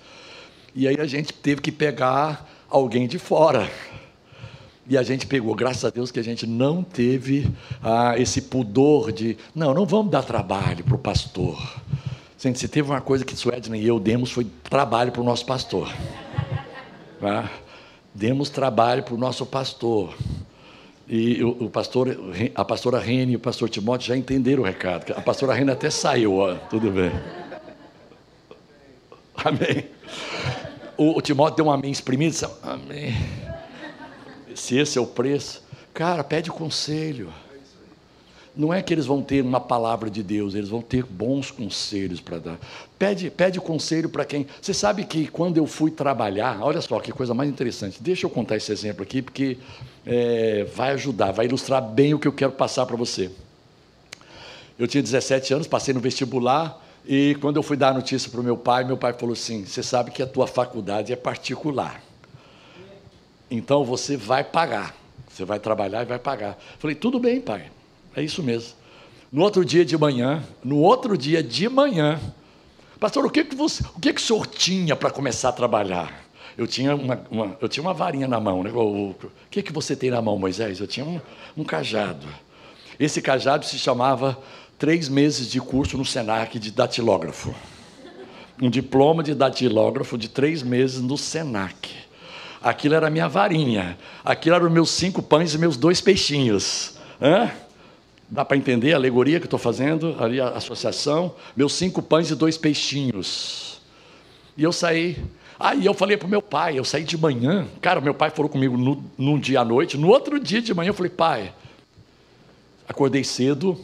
E 0.75 0.89
aí 0.89 0.99
a 0.99 1.07
gente 1.07 1.33
teve 1.33 1.61
que 1.61 1.71
pegar 1.71 2.51
alguém 2.69 3.07
de 3.07 3.17
fora. 3.17 3.71
E 4.89 4.99
a 4.99 5.05
gente 5.05 5.25
pegou, 5.25 5.55
graças 5.55 5.85
a 5.85 5.91
Deus 5.91 6.11
que 6.11 6.19
a 6.19 6.23
gente 6.23 6.49
não 6.49 6.83
teve 6.83 7.49
ah, 7.81 8.19
esse 8.19 8.43
pudor 8.43 9.13
de, 9.13 9.39
não, 9.55 9.73
não 9.73 9.87
vamos 9.87 10.11
dar 10.11 10.25
trabalho 10.25 10.83
para 10.83 10.97
o 10.97 10.99
pastor. 10.99 11.81
Gente, 12.37 12.59
se 12.59 12.67
teve 12.67 12.91
uma 12.91 13.01
coisa 13.01 13.25
que 13.25 13.37
Suedna 13.37 13.79
e 13.79 13.87
eu 13.87 14.01
demos, 14.01 14.33
foi 14.33 14.49
trabalho 14.65 15.13
para 15.13 15.23
o 15.23 15.25
nosso 15.25 15.47
pastor. 15.47 15.93
Tá? 17.21 17.49
Demos 18.13 18.51
trabalho 18.51 19.05
para 19.05 19.15
o 19.15 19.17
nosso 19.17 19.47
pastor. 19.47 20.13
E 21.09 21.43
o, 21.45 21.71
pastor, 21.71 22.09
a 22.53 22.65
pastora 22.65 22.99
Rene 22.99 23.35
e 23.35 23.37
o 23.37 23.39
pastor 23.39 23.69
Timóteo 23.69 24.09
já 24.09 24.17
entenderam 24.17 24.63
o 24.63 24.67
recado. 24.67 25.13
A 25.17 25.21
pastora 25.21 25.55
Rene 25.55 25.71
até 25.71 25.89
saiu, 25.89 26.35
ó, 26.39 26.55
tudo 26.55 26.91
bem. 26.91 27.13
Amém. 29.37 29.87
O, 30.97 31.17
o 31.17 31.23
Timóteo 31.23 31.59
deu 31.59 31.67
um 31.67 31.71
amém 31.71 31.93
exprimido, 31.93 32.33
disse, 32.33 32.47
amém. 32.63 33.15
Se 34.55 34.77
esse 34.77 34.99
é 34.99 35.01
o 35.01 35.07
preço, 35.07 35.63
cara, 35.95 36.25
pede 36.25 36.51
conselho. 36.51 37.33
Não 38.57 38.73
é 38.73 38.81
que 38.81 38.95
eles 38.95 39.05
vão 39.05 39.21
ter 39.21 39.43
uma 39.43 39.61
palavra 39.61 40.09
de 40.09 40.23
Deus, 40.23 40.55
eles 40.55 40.69
vão 40.69 40.81
ter 40.81 41.05
bons 41.05 41.51
conselhos 41.51 42.21
para 42.21 42.39
dar. 42.39 42.59
Pede, 42.99 43.31
pede 43.31 43.61
conselho 43.61 44.09
para 44.09 44.25
quem. 44.25 44.47
Você 44.61 44.73
sabe 44.73 45.05
que 45.05 45.27
quando 45.27 45.59
eu 45.59 45.67
fui 45.67 45.91
trabalhar, 45.91 46.59
olha 46.63 46.81
só 46.81 46.99
que 46.99 47.13
coisa 47.13 47.35
mais 47.35 47.51
interessante. 47.51 48.03
Deixa 48.03 48.25
eu 48.25 48.31
contar 48.31 48.57
esse 48.57 48.73
exemplo 48.73 49.03
aqui, 49.03 49.21
porque 49.21 49.59
é, 50.07 50.65
vai 50.75 50.93
ajudar, 50.93 51.33
vai 51.33 51.45
ilustrar 51.47 51.83
bem 51.83 52.15
o 52.15 52.19
que 52.19 52.27
eu 52.27 52.33
quero 52.33 52.53
passar 52.53 52.87
para 52.87 52.97
você. 52.97 53.31
Eu 54.79 54.87
tinha 54.87 55.03
17 55.03 55.53
anos, 55.53 55.67
passei 55.67 55.93
no 55.93 56.01
vestibular, 56.01 56.83
e 57.07 57.37
quando 57.41 57.57
eu 57.57 57.63
fui 57.63 57.77
dar 57.77 57.91
a 57.91 57.95
notícia 57.95 58.31
para 58.31 58.41
o 58.41 58.45
meu 58.45 58.57
pai, 58.57 58.85
meu 58.85 58.97
pai 58.97 59.13
falou 59.13 59.35
assim: 59.35 59.65
Você 59.65 59.83
sabe 59.83 60.11
que 60.11 60.23
a 60.23 60.27
tua 60.27 60.47
faculdade 60.47 61.13
é 61.13 61.17
particular. 61.17 62.03
Então 63.51 63.85
você 63.85 64.17
vai 64.17 64.43
pagar. 64.43 64.95
Você 65.29 65.45
vai 65.45 65.61
trabalhar 65.61 66.03
e 66.03 66.07
vai 66.07 66.19
pagar. 66.19 66.59
Falei, 66.79 66.97
tudo 66.97 67.21
bem, 67.21 67.41
pai. 67.41 67.71
É 68.17 68.23
isso 68.23 68.43
mesmo. 68.43 68.73
No 69.31 69.43
outro 69.43 69.63
dia 69.63 69.85
de 69.85 69.99
manhã, 69.99 70.43
no 70.65 70.79
outro 70.79 71.19
dia 71.19 71.43
de 71.43 71.69
manhã, 71.69 72.19
pastor, 72.99 73.27
o 73.27 73.31
que, 73.31 73.45
que, 73.45 73.55
você, 73.55 73.85
o, 73.95 74.01
que, 74.01 74.15
que 74.15 74.21
o 74.21 74.25
senhor 74.25 74.47
tinha 74.47 74.97
para 74.97 75.11
começar 75.11 75.51
a 75.51 75.53
trabalhar? 75.53 76.25
Eu 76.57 76.67
tinha 76.67 76.97
uma, 76.97 77.23
uma, 77.31 77.59
eu 77.61 77.69
tinha 77.69 77.83
uma 77.83 77.93
varinha 77.93 78.27
na 78.27 78.41
mão. 78.41 78.63
Né? 78.63 78.71
O, 78.73 79.15
que, 79.51 79.63
que 79.63 79.71
você 79.71 79.95
tem 79.95 80.11
na 80.11 80.23
mão, 80.23 80.39
Moisés? 80.39 80.81
Eu 80.81 80.87
tinha 80.87 81.05
um, 81.05 81.21
um 81.55 81.63
cajado. 81.63 82.27
Esse 82.99 83.21
cajado 83.21 83.67
se 83.67 83.79
chamava 83.79 84.39
três 84.79 85.11
meses 85.11 85.51
de 85.51 85.61
curso 85.61 85.99
no 85.99 86.05
Senac 86.05 86.59
de 86.59 86.71
datilógrafo. 86.71 87.55
Um 88.63 88.71
diploma 88.71 89.23
de 89.23 89.35
datilógrafo 89.35 90.17
de 90.17 90.31
três 90.31 90.63
meses 90.63 91.03
no 91.03 91.19
Senac. 91.19 91.91
Aquilo 92.63 92.95
era 92.95 93.09
a 93.09 93.11
minha 93.11 93.29
varinha. 93.29 93.99
Aquilo 94.25 94.57
eram 94.57 94.71
meus 94.71 94.89
cinco 94.91 95.23
pães 95.23 95.53
e 95.53 95.59
meus 95.59 95.77
dois 95.77 96.01
peixinhos. 96.01 96.95
Hã? 97.21 97.51
Dá 98.29 98.45
para 98.45 98.57
entender 98.57 98.93
a 98.93 98.97
alegoria 98.97 99.39
que 99.39 99.47
estou 99.47 99.59
fazendo, 99.59 100.17
ali 100.19 100.41
a 100.41 100.49
associação? 100.49 101.35
Meus 101.57 101.75
cinco 101.75 102.03
pães 102.03 102.31
e 102.31 102.35
dois 102.35 102.59
peixinhos. 102.59 103.81
E 104.57 104.65
eu 104.65 104.73
saí. 104.73 105.17
Aí 105.59 105.87
eu 105.87 105.95
falei 105.95 106.17
para 106.17 106.27
o 106.27 106.31
meu 106.31 106.43
pai, 106.43 106.79
eu 106.79 106.85
saí 106.85 107.05
de 107.05 107.17
manhã. 107.17 107.67
Cara, 107.81 108.01
meu 108.01 108.13
pai 108.13 108.31
falou 108.31 108.49
comigo 108.49 108.77
no, 108.77 109.03
num 109.17 109.39
dia 109.39 109.61
à 109.61 109.65
noite. 109.65 109.97
No 109.97 110.09
outro 110.09 110.41
dia 110.41 110.61
de 110.61 110.75
manhã 110.75 110.91
eu 110.91 110.95
falei, 110.95 111.11
pai, 111.11 111.53
acordei 112.89 113.23
cedo, 113.23 113.79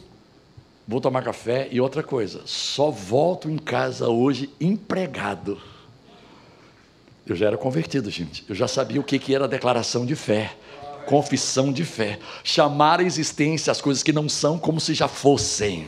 vou 0.85 0.99
tomar 0.99 1.23
café. 1.23 1.69
E 1.71 1.79
outra 1.79 2.03
coisa, 2.03 2.41
só 2.45 2.91
volto 2.91 3.49
em 3.49 3.57
casa 3.57 4.09
hoje 4.09 4.49
empregado. 4.59 5.59
Eu 7.25 7.35
já 7.35 7.47
era 7.47 7.57
convertido, 7.57 8.09
gente. 8.09 8.43
Eu 8.49 8.53
já 8.53 8.67
sabia 8.67 8.99
o 8.99 9.03
que, 9.03 9.17
que 9.17 9.33
era 9.33 9.45
a 9.45 9.47
declaração 9.47 10.05
de 10.05 10.15
fé 10.15 10.53
confissão 11.05 11.71
de 11.71 11.83
fé. 11.83 12.19
Chamar 12.43 12.99
à 12.99 13.03
existência 13.03 13.71
as 13.71 13.81
coisas 13.81 14.03
que 14.03 14.13
não 14.13 14.27
são 14.27 14.57
como 14.57 14.79
se 14.79 14.93
já 14.93 15.07
fossem. 15.07 15.87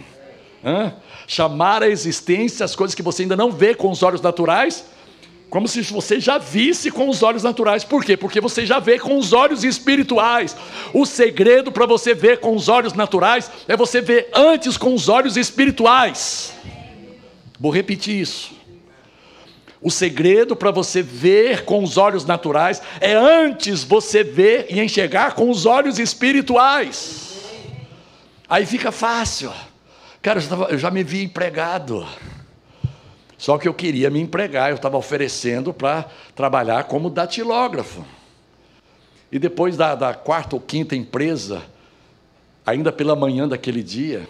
Hã? 0.63 0.93
Chamar 1.27 1.83
à 1.83 1.89
existência 1.89 2.63
as 2.63 2.75
coisas 2.75 2.95
que 2.95 3.03
você 3.03 3.23
ainda 3.23 3.35
não 3.35 3.51
vê 3.51 3.75
com 3.75 3.89
os 3.89 4.01
olhos 4.01 4.21
naturais, 4.21 4.85
como 5.49 5.67
se 5.67 5.81
você 5.83 6.19
já 6.19 6.37
visse 6.37 6.89
com 6.89 7.07
os 7.07 7.23
olhos 7.23 7.43
naturais. 7.43 7.83
Por 7.83 8.03
quê? 8.03 8.17
Porque 8.17 8.41
você 8.41 8.65
já 8.65 8.79
vê 8.79 8.97
com 8.99 9.17
os 9.17 9.31
olhos 9.31 9.63
espirituais. 9.63 10.55
O 10.93 11.05
segredo 11.05 11.71
para 11.71 11.85
você 11.85 12.13
ver 12.13 12.39
com 12.39 12.55
os 12.55 12.67
olhos 12.67 12.93
naturais 12.93 13.49
é 13.67 13.77
você 13.77 14.01
ver 14.01 14.29
antes 14.33 14.75
com 14.75 14.93
os 14.93 15.07
olhos 15.07 15.37
espirituais. 15.37 16.53
Vou 17.59 17.71
repetir 17.71 18.19
isso. 18.19 18.54
O 19.85 19.91
segredo 19.91 20.55
para 20.55 20.71
você 20.71 21.03
ver 21.03 21.63
com 21.63 21.83
os 21.83 21.95
olhos 21.95 22.25
naturais 22.25 22.81
é 22.99 23.13
antes 23.13 23.83
você 23.83 24.23
ver 24.23 24.65
e 24.67 24.79
enxergar 24.79 25.35
com 25.35 25.47
os 25.47 25.67
olhos 25.67 25.99
espirituais. 25.99 27.39
Aí 28.49 28.65
fica 28.65 28.91
fácil. 28.91 29.53
Cara, 30.23 30.39
eu 30.71 30.79
já, 30.79 30.89
me 30.89 31.03
vi 31.03 31.23
empregado. 31.23 32.03
Só 33.37 33.59
que 33.59 33.67
eu 33.67 33.75
queria 33.75 34.09
me 34.09 34.19
empregar, 34.19 34.71
eu 34.71 34.75
estava 34.75 34.97
oferecendo 34.97 35.71
para 35.71 36.09
trabalhar 36.35 36.85
como 36.85 37.07
datilógrafo. 37.07 38.03
E 39.31 39.37
depois 39.37 39.77
da, 39.77 39.93
da, 39.93 40.15
quarta 40.15 40.55
ou 40.55 40.59
quinta 40.59 40.95
empresa, 40.95 41.61
ainda 42.65 42.91
pela 42.91 43.15
manhã 43.15 43.47
daquele 43.47 43.83
dia, 43.83 44.27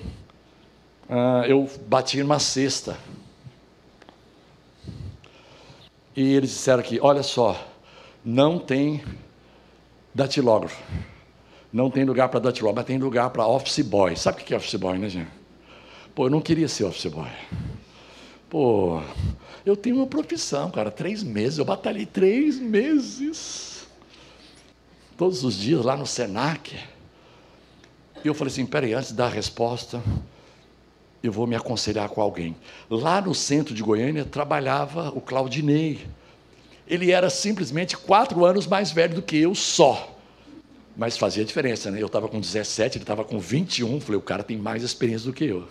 uh, 1.09 1.45
eu 1.47 1.69
bati 1.87 2.21
numa 2.21 2.39
cesta. 2.39 2.97
E 6.15 6.33
eles 6.33 6.51
disseram 6.51 6.79
aqui: 6.79 6.99
olha 7.01 7.21
só, 7.21 7.59
não 8.23 8.57
tem 8.57 9.03
datilógrafo. 10.13 10.81
Não 11.73 11.91
tem 11.91 12.05
lugar 12.05 12.29
para 12.29 12.39
datilógrafo, 12.39 12.77
mas 12.77 12.85
tem 12.85 12.97
lugar 12.97 13.29
para 13.31 13.45
office 13.45 13.81
boy. 13.81 14.15
Sabe 14.15 14.41
o 14.41 14.45
que 14.45 14.53
é 14.53 14.57
office 14.57 14.75
boy, 14.75 14.97
né, 14.97 15.09
gente? 15.09 15.29
Pô, 16.13 16.27
eu 16.27 16.29
não 16.29 16.39
queria 16.39 16.69
ser 16.69 16.85
office 16.85 17.11
boy. 17.11 17.29
Pô, 18.49 19.01
eu 19.65 19.75
tenho 19.75 19.97
uma 19.97 20.07
profissão, 20.07 20.71
cara, 20.71 20.89
três 20.89 21.21
meses, 21.21 21.57
eu 21.59 21.65
batalhei 21.65 22.05
três 22.05 22.57
meses. 22.57 23.85
Todos 25.17 25.43
os 25.43 25.55
dias 25.55 25.83
lá 25.83 25.97
no 25.97 26.05
Senac. 26.05 26.77
E 28.23 28.27
eu 28.27 28.33
falei 28.33 28.53
assim: 28.53 28.65
peraí, 28.65 28.93
antes 28.93 29.11
da 29.11 29.27
resposta, 29.27 30.01
eu 31.25 31.31
vou 31.31 31.47
me 31.47 31.55
aconselhar 31.55 32.09
com 32.09 32.21
alguém. 32.21 32.55
Lá 32.89 33.21
no 33.21 33.33
centro 33.33 33.73
de 33.73 33.81
Goiânia 33.81 34.25
trabalhava 34.25 35.09
o 35.09 35.21
Claudinei. 35.21 36.05
Ele 36.87 37.11
era 37.11 37.29
simplesmente 37.29 37.97
quatro 37.97 38.45
anos 38.45 38.67
mais 38.67 38.91
velho 38.91 39.15
do 39.15 39.21
que 39.21 39.37
eu 39.37 39.55
só. 39.55 40.15
Mas 40.95 41.17
fazia 41.17 41.43
diferença, 41.43 41.91
né? 41.91 42.01
Eu 42.01 42.07
estava 42.07 42.27
com 42.27 42.39
17, 42.39 42.97
ele 42.97 43.03
estava 43.03 43.23
com 43.23 43.39
21. 43.39 43.99
Falei, 43.99 44.17
o 44.17 44.21
cara 44.21 44.43
tem 44.43 44.57
mais 44.57 44.83
experiência 44.83 45.27
do 45.27 45.33
que 45.33 45.45
eu. 45.45 45.67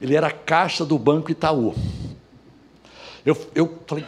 Ele 0.00 0.16
era 0.16 0.30
caixa 0.30 0.84
do 0.84 0.98
Banco 0.98 1.30
Itaú. 1.30 1.74
Eu, 3.24 3.36
eu 3.54 3.78
falei, 3.86 4.04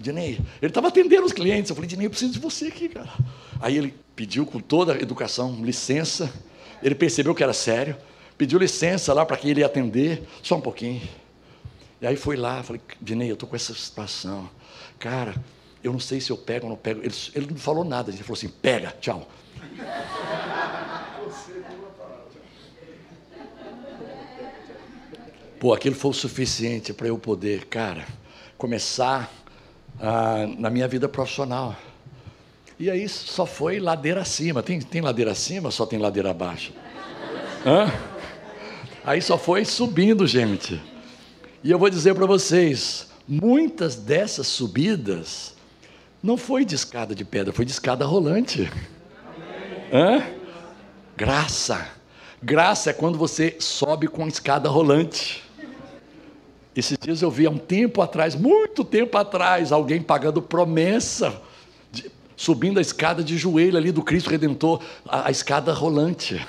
Dinei, 0.00 0.38
ele 0.62 0.70
estava 0.70 0.88
atendendo 0.88 1.26
os 1.26 1.32
clientes. 1.32 1.70
Eu 1.70 1.74
falei, 1.74 1.88
Dinei, 1.88 2.06
eu 2.06 2.10
preciso 2.10 2.32
de 2.32 2.38
você 2.38 2.66
aqui, 2.66 2.88
cara. 2.88 3.10
Aí 3.60 3.76
ele 3.76 3.92
pediu 4.14 4.46
com 4.46 4.60
toda 4.60 4.92
a 4.92 4.96
educação, 4.96 5.58
licença. 5.64 6.32
Ele 6.80 6.94
percebeu 6.94 7.34
que 7.34 7.42
era 7.42 7.52
sério 7.52 7.96
pediu 8.38 8.58
licença 8.58 9.12
lá 9.12 9.26
para 9.26 9.36
quem 9.36 9.50
ele 9.50 9.64
atender, 9.64 10.22
só 10.42 10.56
um 10.56 10.60
pouquinho. 10.60 11.02
E 12.00 12.06
aí 12.06 12.14
foi 12.14 12.36
lá, 12.36 12.62
falei, 12.62 12.80
Dinei, 13.00 13.28
eu 13.28 13.34
estou 13.34 13.48
com 13.48 13.56
essa 13.56 13.74
situação. 13.74 14.48
Cara, 15.00 15.34
eu 15.82 15.92
não 15.92 15.98
sei 15.98 16.20
se 16.20 16.30
eu 16.30 16.36
pego 16.36 16.66
ou 16.66 16.70
não 16.70 16.76
pego. 16.76 17.00
Ele, 17.00 17.14
ele 17.34 17.46
não 17.50 17.56
falou 17.56 17.84
nada, 17.84 18.10
ele 18.10 18.18
falou 18.18 18.36
assim, 18.36 18.48
pega, 18.48 18.94
tchau. 19.00 19.28
Pô, 25.58 25.74
aquilo 25.74 25.96
foi 25.96 26.12
o 26.12 26.14
suficiente 26.14 26.92
para 26.92 27.08
eu 27.08 27.18
poder, 27.18 27.64
cara, 27.64 28.06
começar 28.56 29.28
ah, 30.00 30.46
na 30.56 30.70
minha 30.70 30.86
vida 30.86 31.08
profissional. 31.08 31.74
E 32.78 32.88
aí 32.88 33.08
só 33.08 33.44
foi 33.44 33.80
ladeira 33.80 34.20
acima. 34.20 34.62
Tem, 34.62 34.80
tem 34.80 35.00
ladeira 35.00 35.32
acima, 35.32 35.72
só 35.72 35.84
tem 35.84 35.98
ladeira 35.98 36.30
abaixo. 36.30 36.72
Hã? 37.66 37.92
Aí 39.08 39.22
só 39.22 39.38
foi 39.38 39.64
subindo, 39.64 40.26
gente. 40.26 40.78
E 41.64 41.70
eu 41.70 41.78
vou 41.78 41.88
dizer 41.88 42.14
para 42.14 42.26
vocês, 42.26 43.08
muitas 43.26 43.96
dessas 43.96 44.46
subidas 44.46 45.54
não 46.22 46.36
foi 46.36 46.62
de 46.62 46.74
escada 46.74 47.14
de 47.14 47.24
pedra, 47.24 47.50
foi 47.50 47.64
de 47.64 47.70
escada 47.70 48.04
rolante. 48.04 48.70
Hã? 49.90 50.22
Graça. 51.16 51.88
Graça 52.42 52.90
é 52.90 52.92
quando 52.92 53.16
você 53.16 53.56
sobe 53.58 54.08
com 54.08 54.28
escada 54.28 54.68
rolante. 54.68 55.42
Esses 56.76 56.98
dias 57.00 57.22
eu 57.22 57.30
vi 57.30 57.46
há 57.46 57.50
um 57.50 57.56
tempo 57.56 58.02
atrás, 58.02 58.34
muito 58.34 58.84
tempo 58.84 59.16
atrás, 59.16 59.72
alguém 59.72 60.02
pagando 60.02 60.42
promessa, 60.42 61.40
de, 61.90 62.12
subindo 62.36 62.76
a 62.76 62.82
escada 62.82 63.24
de 63.24 63.38
joelho 63.38 63.78
ali 63.78 63.90
do 63.90 64.02
Cristo 64.02 64.28
Redentor, 64.28 64.82
a, 65.08 65.28
a 65.28 65.30
escada 65.30 65.72
rolante. 65.72 66.46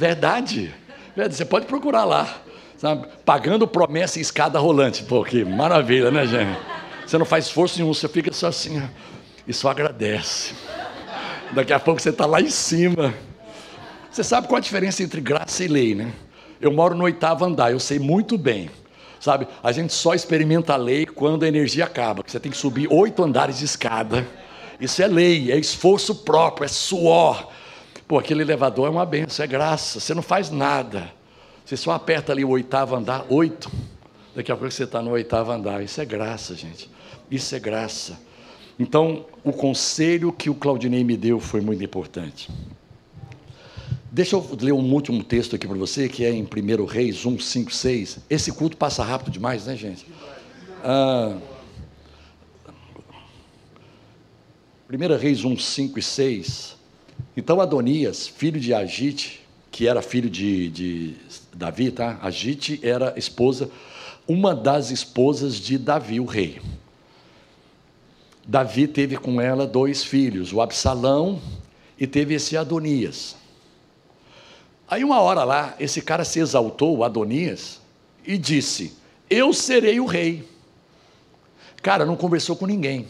Verdade. 0.00 0.74
Você 1.14 1.44
pode 1.44 1.66
procurar 1.66 2.04
lá. 2.04 2.26
Sabe? 2.78 3.06
Pagando 3.22 3.68
promessa 3.68 4.18
em 4.18 4.22
escada 4.22 4.58
rolante. 4.58 5.02
Pô, 5.02 5.22
que 5.22 5.44
maravilha, 5.44 6.10
né, 6.10 6.26
gente? 6.26 6.58
Você 7.06 7.18
não 7.18 7.26
faz 7.26 7.44
esforço 7.44 7.78
nenhum, 7.78 7.92
você 7.92 8.08
fica 8.08 8.32
só 8.32 8.46
assim. 8.46 8.82
e 9.46 9.52
só 9.52 9.68
agradece. 9.68 10.54
Daqui 11.52 11.74
a 11.74 11.78
pouco 11.78 12.00
você 12.00 12.08
está 12.08 12.24
lá 12.24 12.40
em 12.40 12.48
cima. 12.48 13.12
Você 14.10 14.24
sabe 14.24 14.48
qual 14.48 14.56
a 14.56 14.60
diferença 14.60 15.02
entre 15.02 15.20
graça 15.20 15.62
e 15.62 15.68
lei, 15.68 15.94
né? 15.94 16.10
Eu 16.58 16.72
moro 16.72 16.94
no 16.94 17.04
oitavo 17.04 17.44
andar, 17.44 17.70
eu 17.70 17.78
sei 17.78 17.98
muito 17.98 18.38
bem. 18.38 18.70
Sabe, 19.20 19.46
a 19.62 19.70
gente 19.70 19.92
só 19.92 20.14
experimenta 20.14 20.72
a 20.72 20.76
lei 20.76 21.04
quando 21.04 21.42
a 21.42 21.48
energia 21.48 21.84
acaba. 21.84 22.22
Você 22.26 22.40
tem 22.40 22.50
que 22.50 22.56
subir 22.56 22.88
oito 22.90 23.22
andares 23.22 23.58
de 23.58 23.66
escada. 23.66 24.26
Isso 24.80 25.02
é 25.02 25.06
lei, 25.06 25.52
é 25.52 25.58
esforço 25.58 26.14
próprio, 26.14 26.64
é 26.64 26.68
suor. 26.68 27.50
Pô, 28.10 28.18
aquele 28.18 28.42
elevador 28.42 28.88
é 28.88 28.90
uma 28.90 29.06
benção, 29.06 29.44
é 29.44 29.46
graça. 29.46 30.00
Você 30.00 30.12
não 30.14 30.20
faz 30.20 30.50
nada. 30.50 31.12
Você 31.64 31.76
só 31.76 31.92
aperta 31.92 32.32
ali 32.32 32.44
o 32.44 32.48
oitavo 32.48 32.96
andar, 32.96 33.24
oito. 33.28 33.70
Daqui 34.34 34.50
a 34.50 34.56
pouco 34.56 34.68
você 34.68 34.82
está 34.82 35.00
no 35.00 35.12
oitavo 35.12 35.52
andar. 35.52 35.80
Isso 35.80 36.00
é 36.00 36.04
graça, 36.04 36.56
gente. 36.56 36.90
Isso 37.30 37.54
é 37.54 37.60
graça. 37.60 38.18
Então, 38.80 39.26
o 39.44 39.52
conselho 39.52 40.32
que 40.32 40.50
o 40.50 40.56
Claudinei 40.56 41.04
me 41.04 41.16
deu 41.16 41.38
foi 41.38 41.60
muito 41.60 41.84
importante. 41.84 42.50
Deixa 44.10 44.34
eu 44.34 44.58
ler 44.60 44.72
um 44.72 44.92
último 44.92 45.22
texto 45.22 45.54
aqui 45.54 45.68
para 45.68 45.78
você, 45.78 46.08
que 46.08 46.24
é 46.24 46.32
em 46.32 46.42
1 46.42 46.84
Reis 46.86 47.24
1, 47.24 47.38
5, 47.38 47.72
6. 47.72 48.18
Esse 48.28 48.50
culto 48.50 48.76
passa 48.76 49.04
rápido 49.04 49.30
demais, 49.30 49.66
né, 49.66 49.76
gente? 49.76 50.04
Ah, 50.82 51.36
1 54.92 55.16
Reis 55.16 55.44
1, 55.44 55.56
5 55.56 55.96
e 55.96 56.02
6. 56.02 56.79
Então 57.36 57.60
Adonias, 57.60 58.26
filho 58.26 58.60
de 58.60 58.74
Agite, 58.74 59.40
que 59.70 59.86
era 59.86 60.02
filho 60.02 60.28
de, 60.28 60.68
de 60.70 61.14
Davi, 61.54 61.90
tá? 61.90 62.18
Agite 62.22 62.80
era 62.82 63.14
esposa, 63.16 63.70
uma 64.26 64.54
das 64.54 64.90
esposas 64.90 65.56
de 65.56 65.78
Davi, 65.78 66.20
o 66.20 66.24
rei. 66.24 66.60
Davi 68.46 68.88
teve 68.88 69.16
com 69.16 69.40
ela 69.40 69.66
dois 69.66 70.02
filhos, 70.02 70.52
o 70.52 70.60
Absalão 70.60 71.40
e 71.98 72.06
teve 72.06 72.34
esse 72.34 72.56
Adonias. 72.56 73.36
Aí 74.88 75.04
uma 75.04 75.20
hora 75.20 75.44
lá, 75.44 75.76
esse 75.78 76.02
cara 76.02 76.24
se 76.24 76.40
exaltou, 76.40 76.98
o 76.98 77.04
Adonias, 77.04 77.80
e 78.26 78.36
disse: 78.36 78.92
Eu 79.28 79.52
serei 79.52 80.00
o 80.00 80.04
rei. 80.04 80.48
Cara, 81.80 82.04
não 82.04 82.16
conversou 82.16 82.56
com 82.56 82.66
ninguém. 82.66 83.06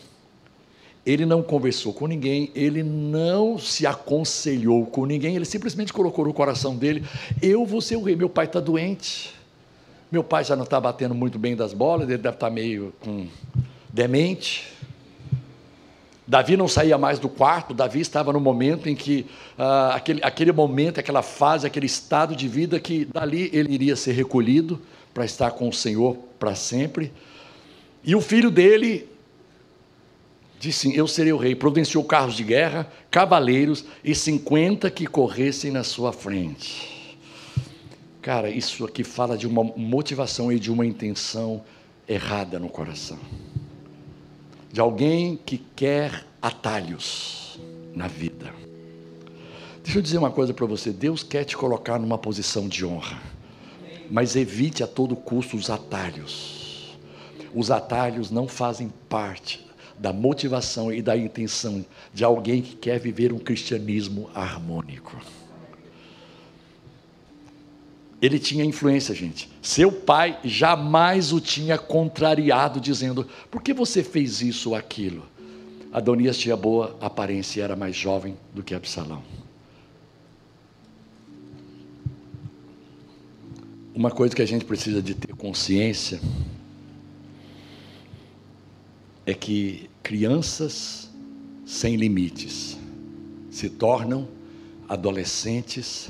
Ele 1.11 1.27
não 1.27 1.43
conversou 1.43 1.93
com 1.93 2.07
ninguém, 2.07 2.53
ele 2.55 2.85
não 2.85 3.59
se 3.59 3.85
aconselhou 3.85 4.87
com 4.87 5.05
ninguém, 5.05 5.35
ele 5.35 5.45
simplesmente 5.45 5.93
colocou 5.93 6.25
no 6.25 6.33
coração 6.33 6.77
dele: 6.77 7.05
Eu 7.43 7.67
vou 7.67 7.81
ser 7.81 7.97
o 7.97 8.03
rei. 8.03 8.15
Meu 8.15 8.29
pai 8.29 8.45
está 8.45 8.61
doente, 8.61 9.35
meu 10.11 10.23
pai 10.23 10.45
já 10.45 10.55
não 10.55 10.63
está 10.63 10.81
batendo 10.81 11.13
muito 11.13 11.37
bem 11.37 11.57
das 11.57 11.73
bolas, 11.73 12.09
ele 12.09 12.17
deve 12.17 12.37
estar 12.37 12.47
tá 12.47 12.53
meio 12.53 12.95
com 13.01 13.27
demente. 13.93 14.69
Davi 16.29 16.57
não 16.57 16.69
saía 16.69 16.97
mais 16.97 17.19
do 17.19 17.29
quarto, 17.29 17.75
Davi 17.75 17.99
estava 17.99 18.33
no 18.33 18.39
momento 18.39 18.89
em 18.89 18.95
que, 18.95 19.27
ah, 19.59 19.95
aquele, 19.97 20.21
aquele 20.23 20.53
momento, 20.53 21.01
aquela 21.01 21.23
fase, 21.23 21.67
aquele 21.67 21.87
estado 21.87 22.37
de 22.37 22.47
vida 22.47 22.79
que 22.79 23.05
dali 23.05 23.51
ele 23.53 23.75
iria 23.75 23.97
ser 23.97 24.13
recolhido 24.13 24.81
para 25.13 25.25
estar 25.25 25.51
com 25.51 25.69
o 25.69 25.73
Senhor 25.73 26.17
para 26.39 26.55
sempre. 26.55 27.13
E 28.05 28.15
o 28.15 28.21
filho 28.21 28.49
dele 28.49 29.10
disse: 30.61 30.95
Eu 30.95 31.09
serei 31.09 31.33
o 31.33 31.37
rei. 31.37 31.57
Providenciou 31.57 32.05
carros 32.05 32.37
de 32.37 32.45
guerra, 32.45 32.89
cavaleiros 33.11 33.85
e 34.05 34.15
50 34.15 34.89
que 34.93 35.09
corressem 35.09 35.73
na 35.73 35.83
sua 35.83 36.13
frente. 36.13 37.19
Cara, 38.23 38.49
isso 38.49 38.85
aqui 38.85 39.03
fala 39.03 39.37
de 39.37 39.49
uma 39.49 39.65
motivação 39.65 40.53
e 40.53 40.61
de 40.61 40.71
uma 40.71 40.87
intenção 40.87 41.65
errada 42.07 42.61
no 42.61 42.69
coração 42.69 43.19
de 44.73 44.81
alguém 44.81 45.37
que 45.37 45.59
quer 45.59 46.25
atalhos 46.41 47.59
na 47.95 48.07
vida. 48.07 48.53
Deixa 49.83 49.99
eu 49.99 50.03
dizer 50.03 50.19
uma 50.19 50.31
coisa 50.31 50.55
para 50.55 50.67
você: 50.67 50.93
Deus 50.93 51.23
quer 51.23 51.45
te 51.45 51.57
colocar 51.57 51.99
numa 51.99 52.19
posição 52.19 52.69
de 52.69 52.85
honra, 52.85 53.21
mas 54.11 54.37
evite 54.37 54.83
a 54.83 54.87
todo 54.87 55.17
custo 55.17 55.57
os 55.57 55.71
atalhos. 55.71 56.97
Os 57.53 57.71
atalhos 57.71 58.31
não 58.31 58.47
fazem 58.47 58.93
parte 59.09 59.70
da 60.01 60.15
motivação 60.15 60.91
e 60.91 61.03
da 61.03 61.15
intenção 61.15 61.85
de 62.13 62.25
alguém 62.25 62.63
que 62.63 62.75
quer 62.75 62.99
viver 62.99 63.35
um 63.35 63.39
cristianismo 63.39 64.31
harmônico. 64.35 65.21
Ele 68.21 68.39
tinha 68.39 68.65
influência, 68.65 69.15
gente. 69.15 69.51
Seu 69.61 69.93
pai 69.93 70.39
jamais 70.43 71.35
o 71.35 71.41
tinha 71.41 71.77
contrariado, 71.77 72.81
dizendo: 72.81 73.29
por 73.51 73.63
que 73.63 73.75
você 73.75 74.03
fez 74.03 74.41
isso 74.41 74.71
ou 74.71 74.75
aquilo? 74.75 75.23
Adonias 75.93 76.39
tinha 76.39 76.57
boa 76.57 76.97
aparência 77.01 77.61
e 77.61 77.63
era 77.63 77.77
mais 77.77 77.95
jovem 77.95 78.37
do 78.55 78.63
que 78.63 78.75
Absalão. 78.75 79.23
Uma 83.95 84.11
coisa 84.11 84.35
que 84.35 84.41
a 84.41 84.47
gente 84.47 84.65
precisa 84.65 85.03
de 85.03 85.15
ter 85.15 85.35
consciência 85.35 86.21
é 89.27 89.35
que 89.35 89.89
crianças 90.03 91.11
sem 91.65 91.97
limites 91.97 92.77
se 93.51 93.69
tornam 93.69 94.29
adolescentes 94.89 96.09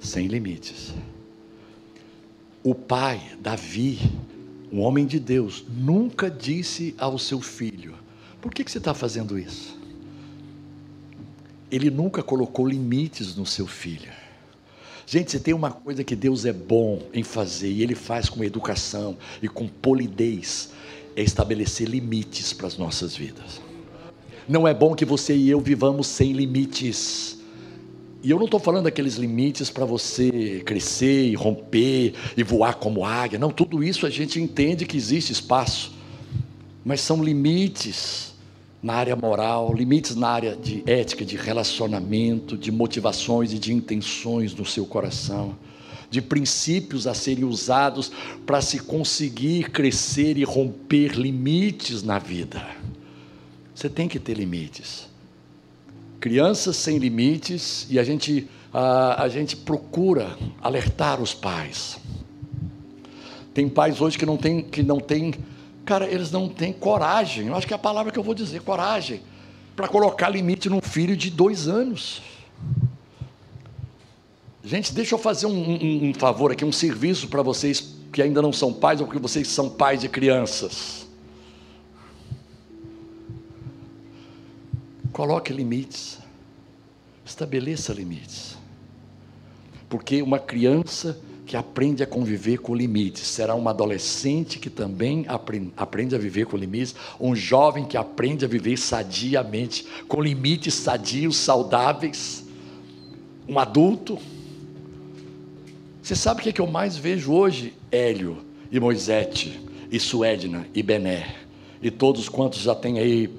sem 0.00 0.26
limites. 0.26 0.94
O 2.62 2.74
pai, 2.74 3.20
Davi, 3.40 3.98
um 4.72 4.80
homem 4.80 5.06
de 5.06 5.18
Deus, 5.18 5.64
nunca 5.68 6.30
disse 6.30 6.94
ao 6.98 7.18
seu 7.18 7.40
filho: 7.40 7.94
Por 8.40 8.52
que, 8.52 8.64
que 8.64 8.70
você 8.70 8.78
está 8.78 8.94
fazendo 8.94 9.38
isso? 9.38 9.78
Ele 11.70 11.90
nunca 11.90 12.22
colocou 12.22 12.66
limites 12.66 13.34
no 13.34 13.44
seu 13.44 13.66
filho. 13.66 14.12
Gente, 15.06 15.32
se 15.32 15.40
tem 15.40 15.52
uma 15.52 15.70
coisa 15.70 16.02
que 16.02 16.16
Deus 16.16 16.46
é 16.46 16.52
bom 16.52 17.02
em 17.12 17.22
fazer, 17.22 17.70
e 17.70 17.82
Ele 17.82 17.94
faz 17.94 18.28
com 18.28 18.42
educação 18.42 19.18
e 19.42 19.48
com 19.48 19.68
polidez, 19.68 20.70
é 21.16 21.22
estabelecer 21.22 21.88
limites 21.88 22.52
para 22.52 22.66
as 22.66 22.76
nossas 22.76 23.16
vidas. 23.16 23.60
Não 24.48 24.68
é 24.68 24.74
bom 24.74 24.94
que 24.94 25.04
você 25.04 25.34
e 25.34 25.48
eu 25.48 25.60
vivamos 25.60 26.06
sem 26.06 26.32
limites. 26.32 27.38
E 28.22 28.30
eu 28.30 28.38
não 28.38 28.44
estou 28.44 28.60
falando 28.60 28.84
daqueles 28.84 29.16
limites 29.16 29.70
para 29.70 29.84
você 29.84 30.62
crescer 30.64 31.28
e 31.28 31.34
romper 31.34 32.14
e 32.36 32.42
voar 32.42 32.74
como 32.74 33.04
águia. 33.04 33.38
Não, 33.38 33.50
tudo 33.50 33.82
isso 33.82 34.06
a 34.06 34.10
gente 34.10 34.40
entende 34.40 34.84
que 34.86 34.96
existe 34.96 35.32
espaço. 35.32 35.92
Mas 36.84 37.00
são 37.00 37.22
limites 37.22 38.34
na 38.82 38.92
área 38.92 39.16
moral, 39.16 39.72
limites 39.72 40.14
na 40.14 40.28
área 40.28 40.54
de 40.54 40.82
ética, 40.86 41.24
de 41.24 41.36
relacionamento, 41.36 42.54
de 42.54 42.70
motivações 42.70 43.50
e 43.50 43.58
de 43.58 43.72
intenções 43.72 44.54
no 44.54 44.66
seu 44.66 44.84
coração, 44.84 45.56
de 46.14 46.22
princípios 46.22 47.06
a 47.06 47.12
serem 47.12 47.44
usados 47.44 48.10
para 48.46 48.62
se 48.62 48.78
conseguir 48.78 49.70
crescer 49.70 50.38
e 50.38 50.44
romper 50.44 51.12
limites 51.12 52.02
na 52.02 52.18
vida. 52.18 52.66
Você 53.74 53.88
tem 53.88 54.08
que 54.08 54.18
ter 54.18 54.36
limites 54.36 55.12
crianças 56.24 56.78
sem 56.78 56.96
limites 56.96 57.86
e 57.90 57.98
a 57.98 58.02
gente, 58.02 58.48
a, 58.72 59.24
a 59.24 59.28
gente 59.28 59.54
procura 59.54 60.38
alertar 60.62 61.20
os 61.20 61.34
pais. 61.34 61.98
Tem 63.52 63.68
pais 63.68 64.00
hoje 64.00 64.16
que 64.16 64.24
não 64.24 64.38
tem, 64.38 64.62
que 64.62 64.82
não 64.82 64.98
tem, 64.98 65.34
cara, 65.84 66.06
eles 66.06 66.30
não 66.30 66.48
têm 66.48 66.72
coragem. 66.72 67.48
Eu 67.48 67.54
acho 67.54 67.66
que 67.66 67.74
é 67.74 67.76
a 67.76 67.78
palavra 67.78 68.10
que 68.10 68.18
eu 68.18 68.22
vou 68.22 68.34
dizer, 68.34 68.62
coragem, 68.62 69.20
para 69.76 69.86
colocar 69.86 70.30
limite 70.30 70.70
num 70.70 70.80
filho 70.80 71.14
de 71.14 71.28
dois 71.28 71.68
anos. 71.68 72.22
Gente, 74.64 74.94
deixa 74.94 75.14
eu 75.14 75.18
fazer 75.18 75.44
um, 75.44 75.52
um, 75.52 76.08
um 76.08 76.14
favor 76.14 76.50
aqui, 76.50 76.64
um 76.64 76.72
serviço 76.72 77.28
para 77.28 77.42
vocês 77.42 77.96
que 78.10 78.22
ainda 78.22 78.40
não 78.40 78.52
são 78.52 78.72
pais 78.72 78.98
ou 78.98 79.06
que 79.06 79.18
vocês 79.18 79.46
são 79.48 79.68
pais 79.68 80.00
de 80.00 80.08
crianças. 80.08 81.06
Coloque 85.12 85.52
limites. 85.52 86.18
Estabeleça 87.26 87.92
limites. 87.92 88.56
Porque 89.86 90.22
uma 90.22 90.38
criança 90.38 91.20
que 91.44 91.58
aprende 91.58 92.02
a 92.02 92.06
conviver 92.06 92.56
com 92.58 92.74
limites 92.74 93.26
será 93.26 93.54
uma 93.54 93.70
adolescente 93.70 94.58
que 94.58 94.70
também 94.70 95.26
aprende 95.76 96.14
a 96.14 96.18
viver 96.18 96.46
com 96.46 96.56
limites, 96.56 96.94
um 97.20 97.36
jovem 97.36 97.84
que 97.84 97.98
aprende 97.98 98.46
a 98.46 98.48
viver 98.48 98.78
sadiamente, 98.78 99.86
com 100.08 100.22
limites 100.22 100.72
sadios, 100.72 101.36
saudáveis, 101.36 102.44
um 103.46 103.58
adulto. 103.58 104.18
Você 106.04 106.14
sabe 106.14 106.40
o 106.40 106.42
que, 106.42 106.50
é 106.50 106.52
que 106.52 106.60
eu 106.60 106.66
mais 106.66 106.98
vejo 106.98 107.32
hoje? 107.32 107.72
Hélio 107.90 108.44
e 108.70 108.78
Moisete, 108.78 109.58
e 109.90 109.98
Suedna 109.98 110.66
e 110.74 110.82
Bené, 110.82 111.34
e 111.80 111.90
todos 111.90 112.28
quantos 112.28 112.60
já 112.60 112.74
têm 112.74 112.98
aí 112.98 113.30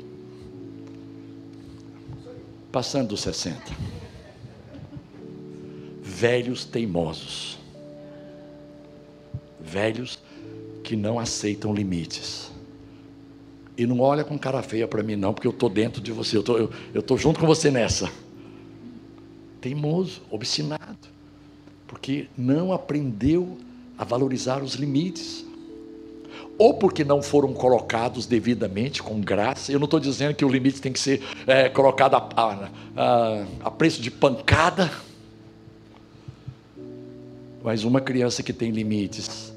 passando 2.71 3.09
dos 3.09 3.21
60. 3.21 3.61
Velhos 6.01 6.65
teimosos. 6.65 7.59
Velhos 9.61 10.17
que 10.83 10.95
não 10.95 11.19
aceitam 11.19 11.71
limites. 11.71 12.51
E 13.77 13.85
não 13.85 13.99
olha 13.99 14.23
com 14.23 14.39
cara 14.39 14.63
feia 14.63 14.87
para 14.87 15.03
mim, 15.03 15.15
não, 15.15 15.35
porque 15.35 15.47
eu 15.47 15.51
estou 15.51 15.69
dentro 15.69 16.01
de 16.01 16.11
você, 16.11 16.35
eu 16.35 16.41
tô, 16.41 16.71
estou 16.95 17.15
junto 17.15 17.39
com 17.39 17.45
você 17.45 17.69
nessa. 17.69 18.11
Teimoso, 19.61 20.23
obstinado, 20.31 21.14
porque 21.95 22.27
não 22.37 22.73
aprendeu 22.73 23.57
a 23.97 24.03
valorizar 24.03 24.61
os 24.61 24.73
limites 24.73 25.45
ou 26.57 26.73
porque 26.73 27.05
não 27.05 27.21
foram 27.23 27.53
colocados 27.53 28.25
devidamente, 28.25 29.01
com 29.01 29.21
graça. 29.21 29.71
Eu 29.71 29.79
não 29.79 29.85
estou 29.85 30.01
dizendo 30.01 30.35
que 30.35 30.43
o 30.43 30.49
limite 30.49 30.81
tem 30.81 30.91
que 30.91 30.99
ser 30.99 31.21
é, 31.47 31.69
colocado 31.69 32.15
a, 32.15 32.69
a, 32.97 33.45
a, 33.63 33.71
preço 33.71 34.01
de 34.01 34.11
pancada. 34.11 34.91
Mas 37.63 37.85
uma 37.85 38.01
criança 38.01 38.43
que 38.43 38.51
tem 38.51 38.71
limites, 38.71 39.53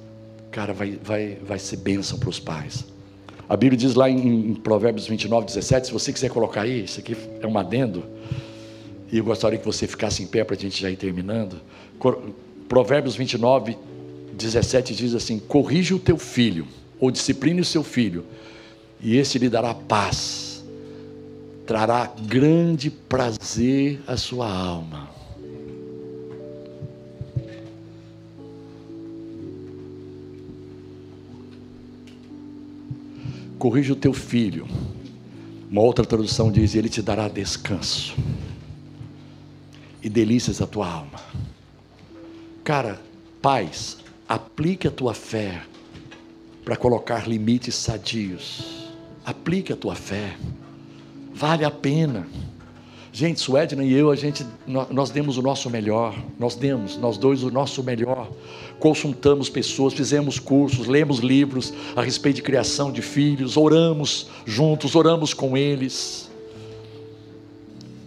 cara, 0.52 0.72
vai, 0.72 0.92
vai, 1.02 1.38
vai 1.42 1.58
ser 1.58 1.78
bênção 1.78 2.20
para 2.20 2.28
os 2.28 2.38
pais. 2.38 2.84
A 3.48 3.56
Bíblia 3.56 3.76
diz 3.76 3.96
lá 3.96 4.08
em, 4.08 4.50
em 4.50 4.54
Provérbios 4.54 5.08
29, 5.08 5.46
17, 5.46 5.88
se 5.88 5.92
você 5.92 6.12
quiser 6.12 6.30
colocar 6.30 6.62
aí, 6.62 6.84
isso 6.84 7.00
aqui 7.00 7.16
é 7.40 7.46
um 7.48 7.58
adendo, 7.58 8.04
e 9.10 9.18
eu 9.18 9.24
gostaria 9.24 9.58
que 9.58 9.64
você 9.64 9.88
ficasse 9.88 10.22
em 10.22 10.26
pé 10.26 10.44
para 10.44 10.54
a 10.54 10.58
gente 10.58 10.80
já 10.80 10.88
ir 10.88 10.96
terminando. 10.96 11.60
Provérbios 12.68 13.16
29, 13.16 13.76
17 14.32 14.94
diz 14.94 15.14
assim: 15.14 15.38
Corrige 15.38 15.94
o 15.94 15.98
teu 15.98 16.16
filho 16.16 16.66
ou 17.00 17.10
discipline 17.10 17.60
o 17.60 17.64
seu 17.64 17.82
filho, 17.82 18.24
e 19.00 19.16
esse 19.16 19.38
lhe 19.38 19.48
dará 19.48 19.74
paz, 19.74 20.64
trará 21.66 22.12
grande 22.26 22.90
prazer 22.90 24.00
à 24.06 24.16
sua 24.16 24.50
alma. 24.50 25.08
Corrija 33.58 33.92
o 33.92 33.96
teu 33.96 34.12
filho. 34.12 34.68
Uma 35.68 35.82
outra 35.82 36.04
tradução 36.04 36.50
diz: 36.50 36.74
Ele 36.74 36.88
te 36.88 37.02
dará 37.02 37.28
descanso 37.28 38.16
e 40.02 40.08
delícias 40.08 40.62
à 40.62 40.66
tua 40.66 40.88
alma. 40.88 41.47
Cara, 42.68 43.00
paz, 43.40 43.96
aplique 44.28 44.86
a 44.86 44.90
tua 44.90 45.14
fé 45.14 45.62
para 46.62 46.76
colocar 46.76 47.26
limites 47.26 47.74
sadios. 47.74 48.90
Aplique 49.24 49.72
a 49.72 49.76
tua 49.76 49.94
fé. 49.94 50.36
Vale 51.32 51.64
a 51.64 51.70
pena. 51.70 52.28
Gente, 53.10 53.40
Suedna 53.40 53.82
e 53.82 53.94
eu, 53.94 54.10
a 54.10 54.16
gente, 54.16 54.44
nós 54.66 55.08
demos 55.08 55.38
o 55.38 55.42
nosso 55.42 55.70
melhor, 55.70 56.14
nós 56.38 56.56
demos, 56.56 56.98
nós 56.98 57.16
dois 57.16 57.42
o 57.42 57.50
nosso 57.50 57.82
melhor. 57.82 58.30
Consultamos 58.78 59.48
pessoas, 59.48 59.94
fizemos 59.94 60.38
cursos, 60.38 60.86
lemos 60.86 61.20
livros 61.20 61.72
a 61.96 62.02
respeito 62.02 62.36
de 62.36 62.42
criação 62.42 62.92
de 62.92 63.00
filhos, 63.00 63.56
oramos 63.56 64.28
juntos, 64.44 64.94
oramos 64.94 65.32
com 65.32 65.56
eles. 65.56 66.30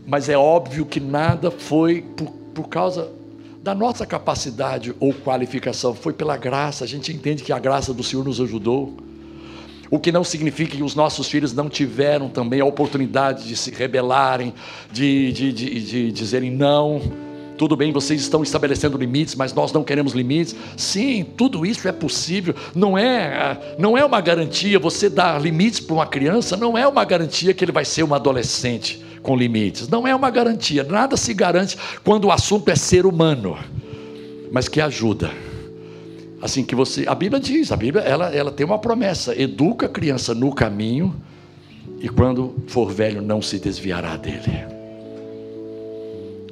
Mas 0.06 0.30
é 0.30 0.38
óbvio 0.38 0.86
que 0.86 1.00
nada 1.00 1.50
foi 1.50 2.04
por, 2.16 2.30
por 2.54 2.70
causa 2.70 3.21
da 3.62 3.76
nossa 3.76 4.06
capacidade 4.06 4.96
ou 5.00 5.14
qualificação, 5.14 5.94
foi 5.94 6.14
pela 6.14 6.36
graça. 6.36 6.84
A 6.84 6.88
gente 6.88 7.14
entende 7.14 7.44
que 7.44 7.54
a 7.54 7.60
graça 7.60 7.94
do 7.94 8.04
Senhor 8.04 8.26
nos 8.26 8.42
ajudou. 8.42 8.98
O 9.90 10.00
que 10.00 10.12
não 10.12 10.24
significa 10.24 10.76
que 10.78 10.84
os 10.84 10.96
nossos 10.96 11.28
filhos 11.28 11.54
não 11.54 11.70
tiveram 11.70 12.30
também 12.30 12.62
a 12.62 12.66
oportunidade 12.66 13.48
de 13.48 13.56
se 13.56 13.70
rebelarem, 13.70 14.54
de, 14.92 15.32
de, 15.32 15.54
de, 15.54 15.82
de 15.82 16.12
dizerem 16.12 16.50
não. 16.50 17.02
Tudo 17.58 17.76
bem, 17.76 17.92
vocês 17.92 18.20
estão 18.20 18.42
estabelecendo 18.42 18.98
limites, 18.98 19.36
mas 19.36 19.54
nós 19.54 19.72
não 19.72 19.84
queremos 19.84 20.14
limites. 20.14 20.56
Sim, 20.76 21.24
tudo 21.38 21.64
isso 21.64 21.88
é 21.88 21.92
possível. 21.92 22.56
Não 22.74 22.98
é, 22.98 23.76
não 23.78 23.96
é 23.96 24.04
uma 24.04 24.22
garantia 24.22 24.80
você 24.80 25.08
dar 25.08 25.40
limites 25.40 25.80
para 25.80 25.94
uma 25.94 26.08
criança, 26.08 26.58
não 26.58 26.76
é 26.76 26.88
uma 26.88 27.06
garantia 27.06 27.54
que 27.54 27.64
ele 27.64 27.72
vai 27.72 27.86
ser 27.86 28.02
um 28.04 28.16
adolescente 28.16 29.11
com 29.22 29.36
limites. 29.36 29.88
Não 29.88 30.08
é 30.08 30.16
uma 30.16 30.30
garantia, 30.30 30.84
nada 30.84 31.16
se 31.16 31.34
garante 31.34 31.78
quando 32.04 32.26
o 32.26 32.32
assunto 32.32 32.70
é 32.70 32.76
ser 32.76 33.06
humano, 33.06 33.58
mas 34.52 34.68
que 34.68 34.82
ajuda. 34.82 35.32
Assim 36.42 36.64
que 36.64 36.74
você, 36.74 37.06
a 37.08 37.14
Bíblia 37.14 37.40
diz, 37.40 37.72
a 37.72 37.78
Bíblia 37.78 38.04
ela, 38.04 38.34
ela 38.34 38.52
tem 38.52 38.66
uma 38.66 38.80
promessa: 38.80 39.40
educa 39.40 39.86
a 39.86 39.90
criança 39.90 40.34
no 40.34 40.54
caminho 40.54 41.16
e 42.00 42.10
quando 42.10 42.56
for 42.68 42.92
velho 42.92 43.22
não 43.22 43.42
se 43.42 43.60
desviará 43.60 44.18
dele. 44.18 44.66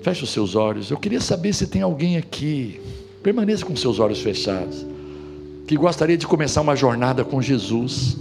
Feche 0.04 0.24
os 0.24 0.30
seus 0.30 0.56
olhos. 0.56 0.92
Eu 0.92 0.98
queria 0.98 1.20
saber 1.20 1.54
se 1.54 1.68
tem 1.68 1.82
alguém 1.82 2.18
aqui, 2.18 2.80
permaneça 3.24 3.66
com 3.66 3.76
seus 3.76 4.00
olhos 4.00 4.22
fechados, 4.22 4.86
que 5.68 5.76
gostaria 5.76 6.18
de 6.18 6.28
começar 6.28 6.62
uma 6.62 6.76
jornada 6.76 7.26
com 7.26 7.42
Jesus. 7.42 8.16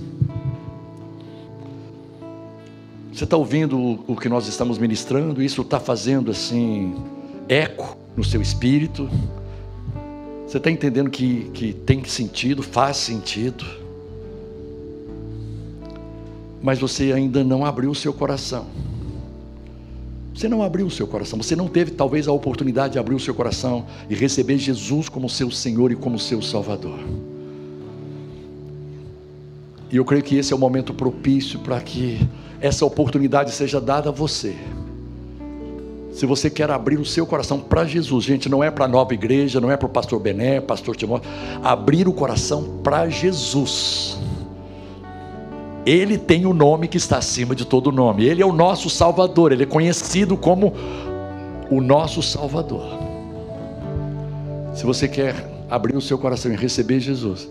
Você 3.19 3.25
está 3.25 3.37
ouvindo 3.37 4.05
o 4.07 4.15
que 4.15 4.29
nós 4.29 4.47
estamos 4.47 4.79
ministrando? 4.79 5.43
Isso 5.43 5.63
está 5.63 5.81
fazendo 5.81 6.31
assim 6.31 6.95
eco 7.49 7.99
no 8.17 8.23
seu 8.23 8.41
espírito? 8.41 9.11
Você 10.47 10.59
está 10.59 10.71
entendendo 10.71 11.11
que, 11.11 11.51
que 11.53 11.73
tem 11.73 12.05
sentido, 12.05 12.63
faz 12.63 12.97
sentido? 12.97 13.65
Mas 16.63 16.79
você 16.79 17.11
ainda 17.13 17.43
não 17.43 17.67
abriu 17.67 17.91
o 17.91 17.95
seu 17.95 18.13
coração. 18.13 18.67
Você 20.33 20.49
não 20.49 20.63
abriu 20.63 20.87
o 20.87 20.91
seu 20.91 21.09
coração, 21.09 21.43
você 21.43 21.57
não 21.57 21.67
teve 21.67 21.91
talvez 21.91 22.29
a 22.29 22.33
oportunidade 22.33 22.93
de 22.93 23.01
abrir 23.01 23.17
o 23.17 23.21
seu 23.21 23.35
coração 23.35 23.85
e 24.09 24.15
receber 24.15 24.59
Jesus 24.59 25.09
como 25.09 25.29
seu 25.29 25.51
Senhor 25.51 25.91
e 25.91 25.97
como 25.97 26.21
seu 26.21 26.41
Salvador. 26.41 27.01
E 29.91 29.97
eu 29.97 30.05
creio 30.05 30.23
que 30.23 30.37
esse 30.37 30.53
é 30.53 30.57
o 30.57 30.59
momento 30.59 30.95
propício 30.95 31.59
para 31.59 31.81
que 31.81 32.21
essa 32.61 32.85
oportunidade 32.85 33.53
seja 33.53 33.81
dada 33.81 34.09
a 34.09 34.13
você. 34.13 34.55
Se 36.13 36.27
você 36.27 36.51
quer 36.51 36.69
abrir 36.71 36.99
o 36.99 37.05
seu 37.05 37.25
coração 37.25 37.61
para 37.61 37.85
Jesus, 37.85 38.25
gente, 38.25 38.49
não 38.49 38.63
é 38.63 38.71
para 38.71 38.87
a 38.87 38.89
nova 38.89 39.15
igreja, 39.15 39.61
não 39.61 39.71
é 39.71 39.77
para 39.77 39.87
o 39.87 39.89
pastor 39.89 40.19
Bené, 40.19 40.61
pastor 40.61 40.97
Timóteo, 40.97 41.31
abrir 41.63 42.09
o 42.09 42.13
coração 42.13 42.81
para 42.83 43.09
Jesus. 43.09 44.19
Ele 45.87 46.19
tem 46.19 46.45
o 46.45 46.53
nome 46.53 46.89
que 46.89 46.97
está 46.97 47.19
acima 47.19 47.55
de 47.55 47.65
todo 47.65 47.93
nome. 47.93 48.25
Ele 48.25 48.43
é 48.43 48.47
o 48.47 48.53
nosso 48.53 48.91
Salvador, 48.91 49.53
ele 49.53 49.63
é 49.63 49.67
conhecido 49.67 50.37
como 50.37 50.73
o 51.71 51.81
nosso 51.81 52.21
Salvador. 52.21 52.99
Se 54.75 54.85
você 54.85 55.07
quer 55.07 55.35
abrir 55.71 55.97
o 55.97 56.01
seu 56.01 56.19
coração 56.19 56.53
e 56.53 56.57
receber 56.57 56.99
Jesus, 56.99 57.49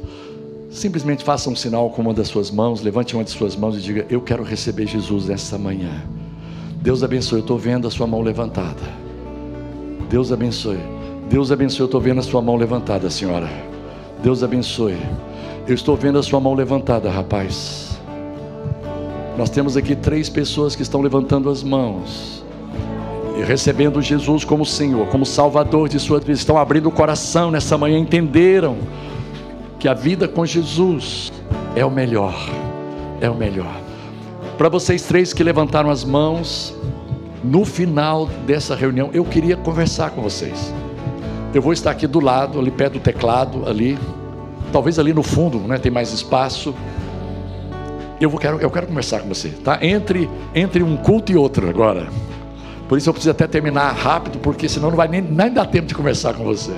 Simplesmente 0.69 1.23
faça 1.23 1.49
um 1.49 1.55
sinal 1.55 1.89
com 1.89 2.01
uma 2.01 2.13
das 2.13 2.27
suas 2.27 2.51
mãos, 2.51 2.81
levante 2.81 3.15
uma 3.15 3.23
de 3.23 3.31
suas 3.31 3.55
mãos 3.55 3.77
e 3.77 3.81
diga: 3.81 4.05
Eu 4.09 4.21
quero 4.21 4.43
receber 4.43 4.85
Jesus 4.85 5.27
nessa 5.27 5.57
manhã. 5.57 6.03
Deus 6.81 7.03
abençoe, 7.03 7.39
eu 7.39 7.41
estou 7.41 7.57
vendo 7.57 7.87
a 7.87 7.91
sua 7.91 8.05
mão 8.05 8.21
levantada. 8.21 8.83
Deus 10.09 10.31
abençoe. 10.31 10.79
Deus 11.29 11.51
abençoe, 11.51 11.81
eu 11.81 11.85
estou 11.85 12.01
vendo 12.01 12.19
a 12.19 12.23
sua 12.23 12.41
mão 12.41 12.55
levantada, 12.55 13.09
senhora. 13.09 13.49
Deus 14.21 14.43
abençoe. 14.43 14.97
Eu 15.67 15.73
estou 15.73 15.95
vendo 15.95 16.19
a 16.19 16.23
sua 16.23 16.39
mão 16.39 16.53
levantada, 16.53 17.09
rapaz. 17.09 17.97
Nós 19.37 19.49
temos 19.49 19.77
aqui 19.77 19.95
três 19.95 20.29
pessoas 20.29 20.75
que 20.75 20.81
estão 20.81 21.01
levantando 21.01 21.49
as 21.49 21.61
mãos 21.63 22.43
e 23.37 23.43
recebendo 23.43 24.01
Jesus 24.01 24.43
como 24.43 24.65
Senhor, 24.65 25.07
como 25.07 25.25
Salvador 25.25 25.89
de 25.89 25.99
sua 25.99 26.19
vida. 26.19 26.31
Estão 26.31 26.57
abrindo 26.57 26.87
o 26.87 26.91
coração 26.91 27.51
nessa 27.51 27.77
manhã, 27.77 27.97
entenderam 27.99 28.77
que 29.79 29.87
a 29.87 29.93
vida 29.93 30.27
com 30.27 30.45
Jesus 30.45 31.31
é 31.75 31.85
o 31.85 31.91
melhor, 31.91 32.35
é 33.21 33.29
o 33.29 33.35
melhor. 33.35 33.79
Para 34.57 34.69
vocês 34.69 35.03
três 35.03 35.33
que 35.33 35.43
levantaram 35.43 35.89
as 35.89 36.03
mãos, 36.03 36.75
no 37.43 37.63
final 37.63 38.25
dessa 38.45 38.75
reunião, 38.75 39.09
eu 39.13 39.23
queria 39.23 39.55
conversar 39.55 40.11
com 40.11 40.21
vocês. 40.21 40.73
Eu 41.53 41.61
vou 41.61 41.73
estar 41.73 41.91
aqui 41.91 42.07
do 42.07 42.19
lado, 42.19 42.59
ali 42.59 42.71
perto 42.71 42.93
do 42.93 42.99
teclado, 42.99 43.67
ali, 43.69 43.97
talvez 44.71 44.97
ali 44.97 45.13
no 45.13 45.23
fundo, 45.23 45.59
né, 45.59 45.77
tem 45.77 45.91
mais 45.91 46.11
espaço. 46.11 46.73
Eu, 48.19 48.29
vou, 48.31 48.39
quero, 48.39 48.59
eu 48.59 48.71
quero 48.71 48.87
conversar 48.87 49.21
com 49.21 49.29
você, 49.29 49.49
tá? 49.49 49.77
Entre, 49.81 50.27
entre 50.55 50.81
um 50.81 50.97
culto 50.97 51.31
e 51.31 51.37
outro 51.37 51.69
agora. 51.69 52.07
Por 52.89 52.97
isso 52.97 53.07
eu 53.07 53.13
preciso 53.13 53.31
até 53.31 53.45
terminar 53.45 53.91
rápido, 53.91 54.39
porque 54.39 54.67
senão 54.67 54.89
não 54.89 54.97
vai 54.97 55.07
nem, 55.07 55.21
nem 55.21 55.51
dar 55.51 55.67
tempo 55.67 55.87
de 55.87 55.93
conversar 55.93 56.33
com 56.33 56.43
você. 56.43 56.73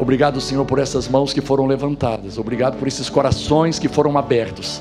Obrigado, 0.00 0.40
Senhor, 0.40 0.64
por 0.64 0.78
essas 0.78 1.06
mãos 1.06 1.34
que 1.34 1.42
foram 1.42 1.66
levantadas. 1.66 2.38
Obrigado 2.38 2.78
por 2.78 2.88
esses 2.88 3.10
corações 3.10 3.78
que 3.78 3.86
foram 3.86 4.16
abertos. 4.16 4.80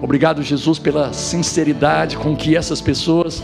Obrigado, 0.00 0.42
Jesus, 0.42 0.78
pela 0.78 1.12
sinceridade 1.12 2.16
com 2.16 2.34
que 2.34 2.56
essas 2.56 2.80
pessoas 2.80 3.42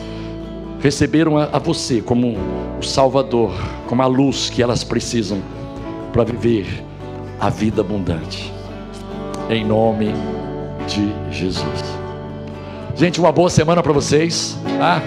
receberam 0.80 1.36
a, 1.36 1.50
a 1.52 1.58
você 1.58 2.00
como 2.00 2.36
o 2.78 2.82
Salvador, 2.82 3.52
como 3.86 4.00
a 4.00 4.06
luz 4.06 4.48
que 4.48 4.62
elas 4.62 4.82
precisam 4.82 5.42
para 6.14 6.24
viver 6.24 6.66
a 7.38 7.50
vida 7.50 7.82
abundante. 7.82 8.50
Em 9.50 9.66
nome 9.66 10.14
de 10.88 11.12
Jesus. 11.30 11.84
Gente, 12.96 13.20
uma 13.20 13.32
boa 13.32 13.50
semana 13.50 13.82
para 13.82 13.92
vocês. 13.92 14.56
Tá? 14.78 15.02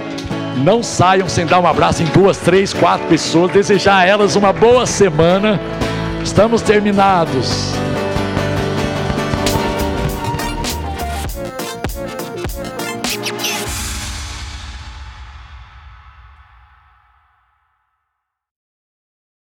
Não 0.64 0.84
saiam 0.84 1.28
sem 1.28 1.48
dar 1.48 1.60
um 1.60 1.68
abraço 1.68 2.04
em 2.04 2.06
duas, 2.08 2.38
três, 2.38 2.74
quatro 2.74 3.08
pessoas. 3.08 3.52
Desejar 3.52 3.98
a 3.98 4.06
elas 4.06 4.36
uma 4.36 4.54
boa 4.54 4.86
semana. 4.86 5.60
Estamos 6.26 6.64
terminados. 6.64 7.76